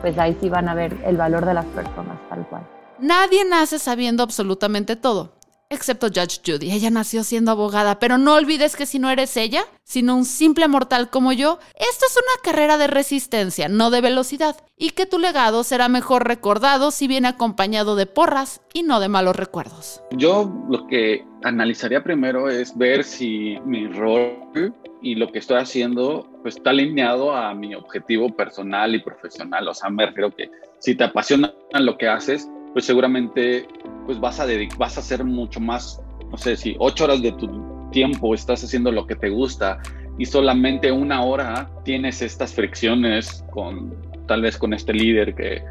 pues 0.00 0.18
ahí 0.18 0.36
sí 0.40 0.48
van 0.48 0.68
a 0.68 0.74
ver 0.74 0.94
el 1.04 1.16
valor 1.16 1.44
de 1.44 1.54
las 1.54 1.64
personas, 1.66 2.16
tal 2.28 2.44
cual. 2.46 2.62
Nadie 3.00 3.44
nace 3.44 3.80
sabiendo 3.80 4.22
absolutamente 4.22 4.94
todo, 4.94 5.36
excepto 5.68 6.06
Judge 6.06 6.40
Judy. 6.46 6.70
Ella 6.70 6.90
nació 6.90 7.24
siendo 7.24 7.50
abogada, 7.50 7.98
pero 7.98 8.18
no 8.18 8.34
olvides 8.34 8.76
que 8.76 8.86
si 8.86 9.00
no 9.00 9.10
eres 9.10 9.36
ella, 9.36 9.64
sino 9.82 10.14
un 10.16 10.24
simple 10.24 10.68
mortal 10.68 11.10
como 11.10 11.32
yo, 11.32 11.58
esto 11.74 12.06
es 12.06 12.16
una 12.16 12.42
carrera 12.44 12.78
de 12.78 12.86
resistencia, 12.86 13.68
no 13.68 13.90
de 13.90 14.00
velocidad, 14.00 14.56
y 14.76 14.90
que 14.90 15.06
tu 15.06 15.18
legado 15.18 15.64
será 15.64 15.88
mejor 15.88 16.26
recordado 16.28 16.92
si 16.92 17.08
viene 17.08 17.26
acompañado 17.26 17.96
de 17.96 18.06
porras 18.06 18.60
y 18.72 18.84
no 18.84 19.00
de 19.00 19.08
malos 19.08 19.34
recuerdos. 19.34 20.00
Yo 20.12 20.52
lo 20.70 20.86
que 20.86 21.26
analizaría 21.42 22.04
primero 22.04 22.48
es 22.48 22.78
ver 22.78 23.02
si 23.02 23.58
mi 23.66 23.88
rol 23.88 24.72
y 25.02 25.16
lo 25.16 25.32
que 25.32 25.40
estoy 25.40 25.58
haciendo 25.58 26.28
pues, 26.42 26.56
está 26.56 26.70
alineado 26.70 27.34
a 27.34 27.52
mi 27.54 27.74
objetivo 27.74 28.34
personal 28.34 28.94
y 28.94 29.00
profesional. 29.00 29.66
O 29.68 29.74
sea, 29.74 29.90
me 29.90 30.06
refiero 30.06 30.34
que 30.34 30.50
si 30.78 30.94
te 30.94 31.04
apasiona 31.04 31.52
lo 31.72 31.98
que 31.98 32.08
haces, 32.08 32.48
pues 32.74 32.84
seguramente 32.84 33.66
pues 34.04 34.20
vas 34.20 34.40
a, 34.40 34.46
vas 34.76 34.96
a 34.98 35.00
hacer 35.00 35.24
mucho 35.24 35.60
más, 35.60 36.02
no 36.30 36.36
sé, 36.36 36.56
si 36.56 36.76
ocho 36.78 37.04
horas 37.04 37.22
de 37.22 37.32
tu 37.32 37.48
tiempo 37.90 38.34
estás 38.34 38.62
haciendo 38.64 38.92
lo 38.92 39.06
que 39.06 39.14
te 39.14 39.30
gusta 39.30 39.78
y 40.18 40.26
solamente 40.26 40.92
una 40.92 41.22
hora 41.22 41.70
tienes 41.84 42.20
estas 42.20 42.52
fricciones 42.52 43.44
con 43.52 43.94
tal 44.26 44.42
vez 44.42 44.58
con 44.58 44.74
este 44.74 44.92
líder 44.92 45.34
que, 45.34 45.62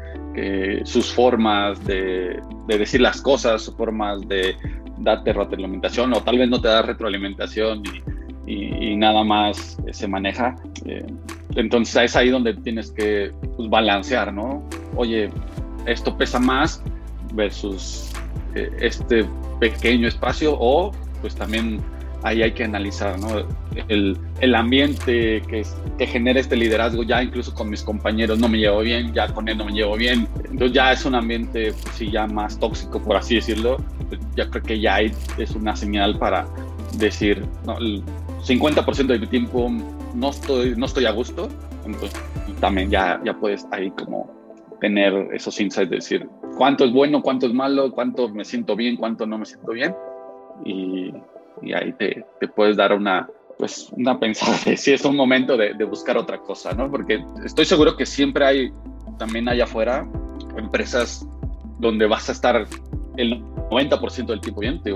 sus 0.84 1.12
formas 1.12 1.84
de, 1.86 2.40
decir 2.66 3.00
las 3.00 3.22
cosas, 3.22 3.62
sus 3.62 3.76
formas 3.76 4.26
de 4.26 4.56
darte 4.98 5.32
retroalimentación 5.32 6.12
o 6.12 6.22
tal 6.22 6.38
vez 6.38 6.48
no 6.48 6.60
te 6.60 6.66
da 6.66 6.82
retroalimentación 6.82 7.82
y, 8.44 8.96
nada 8.96 9.22
más 9.22 9.76
se 9.92 10.08
maneja. 10.08 10.56
Eh, 10.86 11.06
entonces 11.54 12.02
es 12.02 12.16
ahí 12.16 12.30
donde 12.30 12.54
tienes 12.54 12.90
que 12.90 13.32
pues, 13.56 13.68
balancear, 13.70 14.32
¿no? 14.32 14.68
Oye, 14.96 15.30
esto 15.86 16.16
pesa 16.16 16.40
más, 16.40 16.82
versus 17.34 18.10
eh, 18.54 18.70
este 18.80 19.24
pequeño 19.60 20.08
espacio 20.08 20.56
o 20.58 20.92
pues 21.20 21.34
también 21.34 21.80
ahí 22.24 22.42
hay 22.42 22.52
que 22.52 22.64
analizar 22.64 23.18
¿no? 23.18 23.46
el, 23.88 24.18
el, 24.40 24.54
ambiente 24.54 25.42
que, 25.46 25.62
que, 25.98 26.06
genera 26.06 26.40
este 26.40 26.56
liderazgo, 26.56 27.02
ya 27.02 27.22
incluso 27.22 27.54
con 27.54 27.68
mis 27.68 27.82
compañeros 27.82 28.38
no 28.38 28.48
me 28.48 28.58
llevo 28.58 28.80
bien, 28.80 29.12
ya 29.12 29.28
con 29.28 29.46
él 29.46 29.58
no 29.58 29.66
me 29.66 29.72
llevo 29.72 29.96
bien, 29.96 30.26
entonces 30.44 30.72
ya 30.72 30.92
es 30.92 31.04
un 31.04 31.14
ambiente 31.14 31.72
pues, 31.82 31.94
sí, 31.96 32.10
ya 32.10 32.26
más 32.26 32.58
tóxico, 32.58 33.00
por 33.00 33.16
así 33.16 33.36
decirlo, 33.36 33.76
ya 34.36 34.48
creo 34.48 34.62
que 34.62 34.80
ya 34.80 34.96
hay, 34.96 35.12
es 35.36 35.50
una 35.54 35.76
señal 35.76 36.18
para 36.18 36.46
decir, 36.96 37.44
¿no? 37.66 37.76
el 37.78 38.02
50% 38.42 39.06
de 39.06 39.18
mi 39.18 39.26
tiempo 39.26 39.70
no 40.14 40.30
estoy, 40.30 40.74
no 40.76 40.86
estoy 40.86 41.04
a 41.04 41.10
gusto, 41.10 41.50
entonces 41.84 42.18
también 42.58 42.90
ya, 42.90 43.20
ya 43.22 43.34
puedes 43.34 43.66
ahí 43.70 43.90
como 43.90 44.30
tener 44.80 45.12
esos 45.34 45.60
insights, 45.60 45.90
de 45.90 45.96
decir 45.96 46.28
cuánto 46.56 46.84
es 46.84 46.92
bueno, 46.92 47.22
cuánto 47.22 47.46
es 47.46 47.52
malo, 47.52 47.92
cuánto 47.92 48.28
me 48.28 48.44
siento 48.44 48.76
bien, 48.76 48.96
cuánto 48.96 49.26
no 49.26 49.38
me 49.38 49.46
siento 49.46 49.72
bien. 49.72 49.94
Y, 50.64 51.12
y 51.62 51.72
ahí 51.72 51.92
te, 51.94 52.24
te, 52.40 52.48
puedes 52.48 52.76
dar 52.76 52.92
una, 52.92 53.28
pues, 53.58 53.90
una 53.96 54.18
pensada 54.18 54.56
de 54.64 54.76
si 54.76 54.92
es 54.92 55.04
un 55.04 55.16
momento 55.16 55.56
de, 55.56 55.74
de, 55.74 55.84
buscar 55.84 56.16
otra 56.16 56.38
cosa, 56.38 56.72
¿no? 56.72 56.90
Porque 56.90 57.24
estoy 57.44 57.64
seguro 57.64 57.96
que 57.96 58.06
siempre 58.06 58.44
hay, 58.44 58.72
también 59.18 59.48
allá 59.48 59.64
afuera, 59.64 60.06
empresas 60.56 61.26
donde 61.78 62.06
vas 62.06 62.28
a 62.28 62.32
estar 62.32 62.66
el 63.16 63.42
90% 63.70 64.26
del 64.26 64.40
tiempo 64.40 64.60
bien. 64.60 64.82
Te 64.82 64.94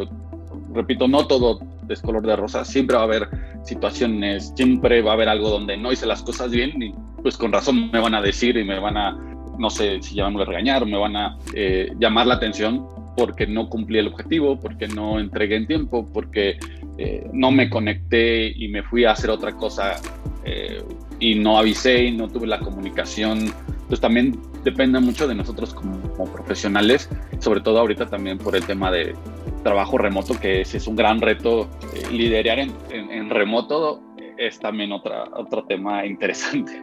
repito, 0.73 1.09
no 1.09 1.27
todo 1.27 1.61
es 1.89 2.03
color 2.03 2.27
de 2.27 2.37
rosa, 2.37 2.65
siempre 2.65 2.97
va 2.97 3.03
a 3.03 3.07
haber 3.07 3.29
situaciones, 3.65 4.53
siempre 4.55 5.03
va 5.03 5.13
a 5.13 5.15
haber 5.15 5.29
algo 5.29 5.51
donde 5.51 5.77
no 5.77 5.91
hice 5.91 6.07
las 6.07 6.23
cosas 6.23 6.51
bien 6.51 6.83
y 6.83 6.95
pues 7.23 7.37
con 7.37 7.53
razón 7.53 7.91
me 7.91 8.01
van 8.01 8.15
a 8.15 8.21
decir 8.21 8.57
y 8.57 8.65
me 8.65 8.79
van 8.79 8.97
a 8.97 9.19
no 9.59 9.71
sé 9.71 10.01
si 10.03 10.15
ya 10.15 10.31
me 10.31 10.41
a 10.41 10.45
regañar 10.45 10.87
me 10.87 10.97
van 10.97 11.17
a 11.17 11.37
eh, 11.53 11.93
llamar 11.99 12.27
la 12.27 12.35
atención 12.35 12.87
porque 13.17 13.47
no 13.47 13.69
cumplí 13.69 13.99
el 13.99 14.07
objetivo, 14.07 14.61
porque 14.61 14.87
no 14.87 15.19
entregué 15.19 15.57
en 15.57 15.67
tiempo, 15.67 16.09
porque 16.13 16.57
eh, 16.99 17.29
no 17.33 17.51
me 17.51 17.69
conecté 17.69 18.47
y 18.47 18.69
me 18.69 18.85
fui 18.85 19.05
a 19.05 19.11
hacer 19.11 19.31
otra 19.31 19.57
cosa 19.57 19.97
eh, 20.45 20.85
y 21.19 21.35
no 21.35 21.59
avisé 21.59 22.05
y 22.05 22.13
no 22.13 22.29
tuve 22.29 22.47
la 22.47 22.61
comunicación. 22.61 23.39
Entonces 23.41 24.01
también 24.01 24.41
depende 24.63 25.01
mucho 25.01 25.27
de 25.27 25.35
nosotros 25.35 25.75
como, 25.75 25.99
profesionales, 26.33 27.11
sobre 27.41 27.61
todo 27.61 27.81
ahorita 27.81 28.07
también 28.07 28.39
por 28.39 28.55
el 28.55 28.65
tema 28.65 28.93
de 28.93 29.17
trabajo 29.65 29.99
remoto, 29.99 30.39
que 30.39 30.61
ese 30.61 30.77
es 30.77 30.87
un 30.87 30.95
gran 30.95 31.21
reto. 31.21 31.69
liderar 32.13 32.61
en, 32.61 32.73
en, 32.93 33.31
remoto 33.31 34.01
es 34.37 34.61
también 34.61 34.93
otra, 34.93 35.25
otro 35.35 35.65
tema 35.65 36.07
interesante 36.07 36.81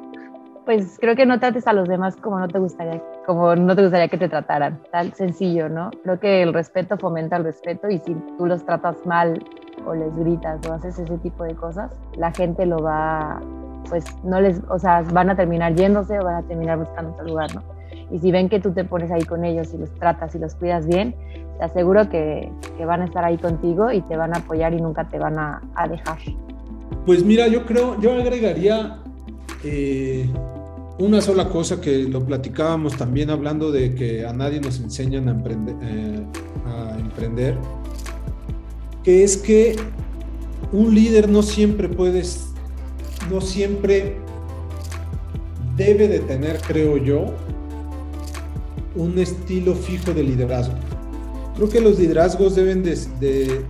pues 0.65 0.97
creo 0.99 1.15
que 1.15 1.25
no 1.25 1.39
trates 1.39 1.67
a 1.67 1.73
los 1.73 1.87
demás 1.87 2.15
como 2.15 2.39
no 2.39 2.47
te 2.47 2.57
gustaría, 2.57 3.01
como 3.25 3.55
no 3.55 3.75
te 3.75 3.83
gustaría 3.83 4.07
que 4.07 4.17
te 4.17 4.27
trataran, 4.27 4.79
tal 4.91 5.13
sencillo, 5.13 5.69
¿no? 5.69 5.91
Creo 6.03 6.19
que 6.19 6.41
el 6.41 6.53
respeto 6.53 6.97
fomenta 6.97 7.37
el 7.37 7.43
respeto 7.43 7.89
y 7.89 7.99
si 7.99 8.15
tú 8.37 8.47
los 8.47 8.65
tratas 8.65 8.97
mal 9.05 9.43
o 9.85 9.93
les 9.93 10.15
gritas 10.17 10.59
o 10.67 10.73
haces 10.73 10.97
ese 10.97 11.17
tipo 11.19 11.43
de 11.43 11.53
cosas, 11.55 11.91
la 12.17 12.31
gente 12.31 12.65
lo 12.65 12.79
va, 12.79 13.39
pues 13.89 14.05
no 14.23 14.41
les, 14.41 14.59
o 14.69 14.79
sea, 14.79 15.03
van 15.13 15.29
a 15.29 15.35
terminar 15.35 15.75
yéndose 15.75 16.19
o 16.19 16.23
van 16.23 16.35
a 16.35 16.47
terminar 16.47 16.79
buscando 16.79 17.11
otro 17.11 17.25
lugar, 17.25 17.53
¿no? 17.53 17.61
Y 18.11 18.19
si 18.19 18.31
ven 18.31 18.49
que 18.49 18.59
tú 18.59 18.71
te 18.71 18.83
pones 18.83 19.11
ahí 19.11 19.23
con 19.23 19.45
ellos 19.45 19.73
y 19.73 19.77
los 19.77 19.93
tratas 19.95 20.33
y 20.35 20.39
los 20.39 20.55
cuidas 20.55 20.87
bien, 20.87 21.15
te 21.59 21.65
aseguro 21.65 22.09
que, 22.09 22.51
que 22.77 22.85
van 22.85 23.01
a 23.01 23.05
estar 23.05 23.23
ahí 23.23 23.37
contigo 23.37 23.91
y 23.91 24.01
te 24.01 24.17
van 24.17 24.33
a 24.33 24.39
apoyar 24.39 24.73
y 24.73 24.81
nunca 24.81 25.05
te 25.05 25.19
van 25.19 25.37
a, 25.37 25.61
a 25.75 25.87
dejar. 25.87 26.17
Pues 27.05 27.23
mira, 27.23 27.47
yo 27.47 27.65
creo, 27.65 27.99
yo 27.99 28.13
agregaría 28.13 28.99
eh, 29.65 30.29
una 30.99 31.19
sola 31.21 31.49
cosa 31.49 31.81
que 31.81 32.03
lo 32.03 32.25
platicábamos 32.25 32.95
también 32.95 33.29
hablando 33.29 33.71
de 33.71 33.95
que 33.95 34.25
a 34.25 34.31
nadie 34.31 34.61
nos 34.61 34.79
enseñan 34.79 35.27
a 35.27 35.31
emprender, 35.31 35.75
eh, 35.81 36.23
a 36.65 36.97
emprender 36.99 37.57
que 39.03 39.23
es 39.23 39.37
que 39.37 39.75
un 40.71 40.95
líder 40.95 41.29
no 41.29 41.43
siempre 41.43 41.87
puedes, 41.87 42.47
no 43.29 43.39
siempre 43.39 44.15
debe 45.77 46.07
de 46.07 46.19
tener, 46.19 46.59
creo 46.61 46.97
yo, 46.97 47.33
un 48.95 49.19
estilo 49.19 49.75
fijo 49.75 50.13
de 50.13 50.23
liderazgo. 50.23 50.73
Creo 51.55 51.69
que 51.69 51.81
los 51.81 51.99
liderazgos 51.99 52.55
deben 52.55 52.83
de, 52.83 53.61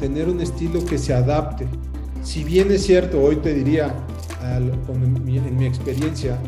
tener 0.00 0.28
un 0.28 0.40
estilo 0.40 0.84
que 0.84 0.98
se 0.98 1.12
adapte. 1.12 1.66
Si 2.22 2.42
bien 2.42 2.70
es 2.72 2.84
cierto, 2.84 3.20
hoy 3.20 3.36
te 3.36 3.54
diría, 3.54 3.94
en, 4.42 5.56
mi, 5.56 5.66
experiencia, 5.66 6.38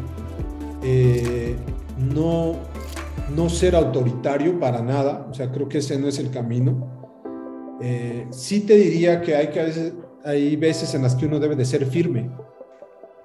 eh, 0.82 1.56
no, 1.98 2.56
no 3.34 3.48
ser 3.48 3.74
autoritario 3.76 4.58
para 4.58 4.82
nada, 4.82 5.26
o 5.30 5.34
sea, 5.34 5.50
creo 5.50 5.68
que 5.68 5.78
ese 5.78 5.98
no 5.98 6.08
es 6.08 6.18
el 6.18 6.30
camino. 6.30 7.04
Eh, 7.80 8.26
sí 8.30 8.60
te 8.60 8.76
diría 8.76 9.20
que 9.20 9.36
hay, 9.36 9.48
que 9.48 9.62
veces, 9.62 9.92
hay 10.24 10.56
veces 10.56 10.94
en 10.94 11.02
las 11.02 11.14
que 11.14 11.26
uno 11.26 11.38
debe 11.38 11.56
de 11.56 11.64
ser 11.64 11.86
firme. 11.86 12.30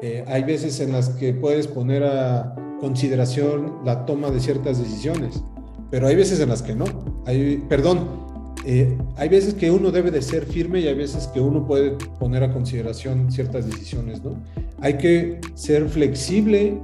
Eh, 0.01 0.23
hay 0.27 0.43
veces 0.43 0.79
en 0.79 0.93
las 0.93 1.09
que 1.09 1.33
puedes 1.33 1.67
poner 1.67 2.03
a 2.03 2.55
consideración 2.79 3.79
la 3.83 4.05
toma 4.05 4.31
de 4.31 4.39
ciertas 4.39 4.79
decisiones, 4.79 5.43
pero 5.91 6.07
hay 6.07 6.15
veces 6.15 6.39
en 6.39 6.49
las 6.49 6.61
que 6.61 6.73
no. 6.73 6.85
Hay, 7.25 7.63
perdón, 7.67 8.28
eh, 8.71 8.95
hay 9.17 9.29
veces 9.29 9.55
que 9.55 9.71
uno 9.71 9.89
debe 9.89 10.11
de 10.11 10.21
ser 10.21 10.45
firme 10.45 10.79
y 10.79 10.87
hay 10.87 10.93
veces 10.93 11.25
que 11.25 11.41
uno 11.41 11.65
puede 11.65 11.93
poner 12.19 12.43
a 12.43 12.53
consideración 12.53 13.31
ciertas 13.31 13.65
decisiones, 13.65 14.23
¿no? 14.23 14.35
Hay 14.79 14.99
que 14.99 15.41
ser 15.55 15.89
flexible 15.89 16.77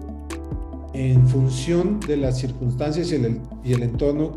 en 0.93 1.27
función 1.27 1.99
de 1.99 2.17
las 2.17 2.39
circunstancias 2.39 3.11
y 3.11 3.15
el, 3.15 3.39
y 3.63 3.73
el 3.73 3.83
entorno 3.83 4.35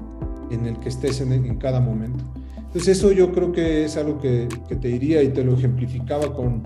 en 0.50 0.66
el 0.66 0.78
que 0.78 0.90
estés 0.90 1.22
en, 1.22 1.56
cada 1.56 1.80
momento. 1.80 2.22
Entonces 2.58 2.98
eso 2.98 3.12
yo 3.12 3.32
creo 3.32 3.50
que 3.50 3.87
es 3.87 3.96
algo 3.96 4.18
que, 4.18 4.46
que, 4.68 4.76
te 4.76 4.88
diría 4.88 5.22
y 5.22 5.30
te 5.30 5.42
lo 5.42 5.54
ejemplificaba 5.54 6.34
con 6.34 6.64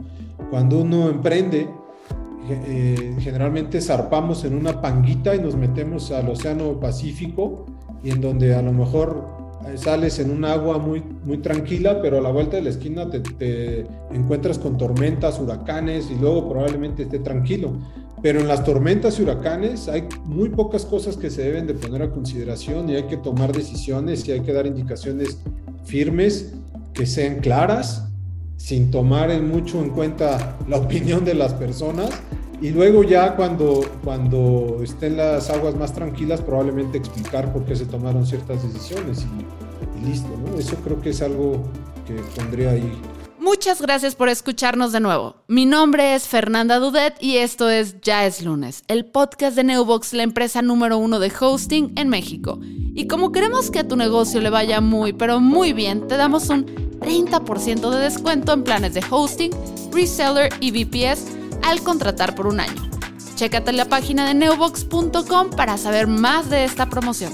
cuando 0.51 0.81
uno 0.81 1.11
emprende, 1.11 1.69
eh, 2.51 3.15
generalmente 3.21 3.81
zarpamos 3.81 4.45
en 4.45 4.57
una 4.57 4.81
panguita 4.81 5.37
y 5.37 5.39
nos 5.39 5.55
metemos 5.55 6.11
al 6.11 6.29
Océano 6.29 6.81
Pacífico 6.81 7.67
y 8.03 8.11
en 8.11 8.21
donde 8.21 8.57
a 8.57 8.63
lo 8.63 8.73
mejor 8.73 9.42
sales 9.77 10.19
en 10.19 10.31
un 10.31 10.45
agua 10.45 10.79
muy, 10.79 11.03
muy 11.25 11.39
tranquila, 11.39 12.01
pero 12.03 12.19
a 12.19 12.21
la 12.21 12.31
vuelta 12.31 12.57
de 12.57 12.63
la 12.63 12.71
esquina 12.71 13.09
te, 13.11 13.87
encuentras 14.13 14.59
con 14.59 14.77
tormentas, 14.77 15.39
huracanes 15.41 16.11
y 16.11 16.17
luego 16.17 16.49
probablemente 16.49 17.05
esté 17.05 17.19
tranquilo. 17.19 17.73
pero 18.23 18.39
en 18.39 18.47
las 18.47 18.63
tormentas 18.65 19.19
y 19.19 19.23
huracanes 19.23 19.89
hay 19.89 20.05
muy 20.25 20.49
pocas 20.51 20.85
cosas 20.85 21.17
que 21.17 21.29
se 21.29 21.43
deben 21.43 21.67
de 21.67 21.75
poner 21.75 22.03
a 22.03 22.11
consideración 22.11 22.89
y 22.89 22.95
hay 22.95 23.05
que 23.05 23.17
tomar 23.17 23.53
decisiones 23.53 24.29
y 24.29 24.33
hay 24.33 24.41
que 24.43 24.53
dar 24.53 24.65
indicaciones 24.67 25.39
firmes 25.85 26.55
que 26.95 27.07
sean 27.07 27.41
claras, 27.41 28.09
sin 28.57 28.93
tomar 28.93 29.31
en 29.33 29.49
mucho 29.49 29.83
en 29.83 29.91
cuenta 29.91 30.57
la 30.69 30.77
opinión 30.77 31.25
de 31.25 31.35
las 31.35 31.53
personas. 31.55 32.11
Y 32.63 32.71
luego 32.71 33.03
ya 33.03 33.35
cuando, 33.35 33.85
cuando 34.05 34.79
estén 34.85 35.17
las 35.17 35.51
aguas 35.51 35.75
más 35.75 35.93
tranquilas, 35.93 36.41
probablemente 36.41 36.97
explicar 36.97 37.53
por 37.53 37.65
qué 37.65 37.75
se 37.75 37.87
tomaron 37.87 38.25
ciertas 38.25 38.63
decisiones 38.63 39.27
y, 39.27 40.01
y 40.01 40.09
listo, 40.09 40.29
¿no? 40.39 40.57
Eso 40.57 40.77
creo 40.77 41.01
que 41.01 41.11
es 41.11 41.21
algo 41.23 41.61
que 42.07 42.15
pondría 42.41 42.71
ahí 42.71 42.93
Muchas 43.41 43.83
gracias 43.83 44.15
por 44.15 44.29
escucharnos 44.29 44.93
de 44.93 45.01
nuevo. 45.01 45.35
Mi 45.49 45.67
nombre 45.67 46.15
es 46.15 46.29
Fernanda 46.29 46.79
Dudet 46.79 47.17
y 47.19 47.39
esto 47.39 47.69
es 47.69 48.01
Ya 48.01 48.25
es 48.25 48.45
lunes, 48.45 48.85
el 48.87 49.07
podcast 49.07 49.57
de 49.57 49.65
Neobox, 49.65 50.13
la 50.13 50.23
empresa 50.23 50.63
número 50.63 50.97
uno 50.99 51.19
de 51.19 51.33
hosting 51.41 51.93
en 51.97 52.09
México. 52.09 52.61
Y 52.63 53.09
como 53.09 53.33
queremos 53.33 53.73
que 53.73 53.81
a 53.81 53.89
tu 53.89 53.97
negocio 53.97 54.41
le 54.41 54.51
vaya 54.51 54.81
muy, 54.81 55.13
pero 55.13 55.41
muy 55.41 55.73
bien, 55.73 56.07
te 56.07 56.17
damos 56.17 56.51
un 56.51 56.67
30% 57.01 57.91
de 57.91 57.99
descuento 57.99 58.53
en 58.53 58.63
planes 58.63 58.95
de 58.95 59.03
hosting, 59.11 59.51
reseller 59.93 60.53
y 60.61 60.71
VPS 60.71 61.42
al 61.63 61.83
contratar 61.83 62.35
por 62.35 62.47
un 62.47 62.61
año. 62.61 62.91
Chécate 63.35 63.73
la 63.73 63.87
página 63.87 64.27
de 64.27 64.35
neobox.com 64.35 65.51
para 65.51 65.77
saber 65.77 66.07
más 66.07 66.49
de 66.51 66.65
esta 66.65 66.89
promoción. 66.89 67.33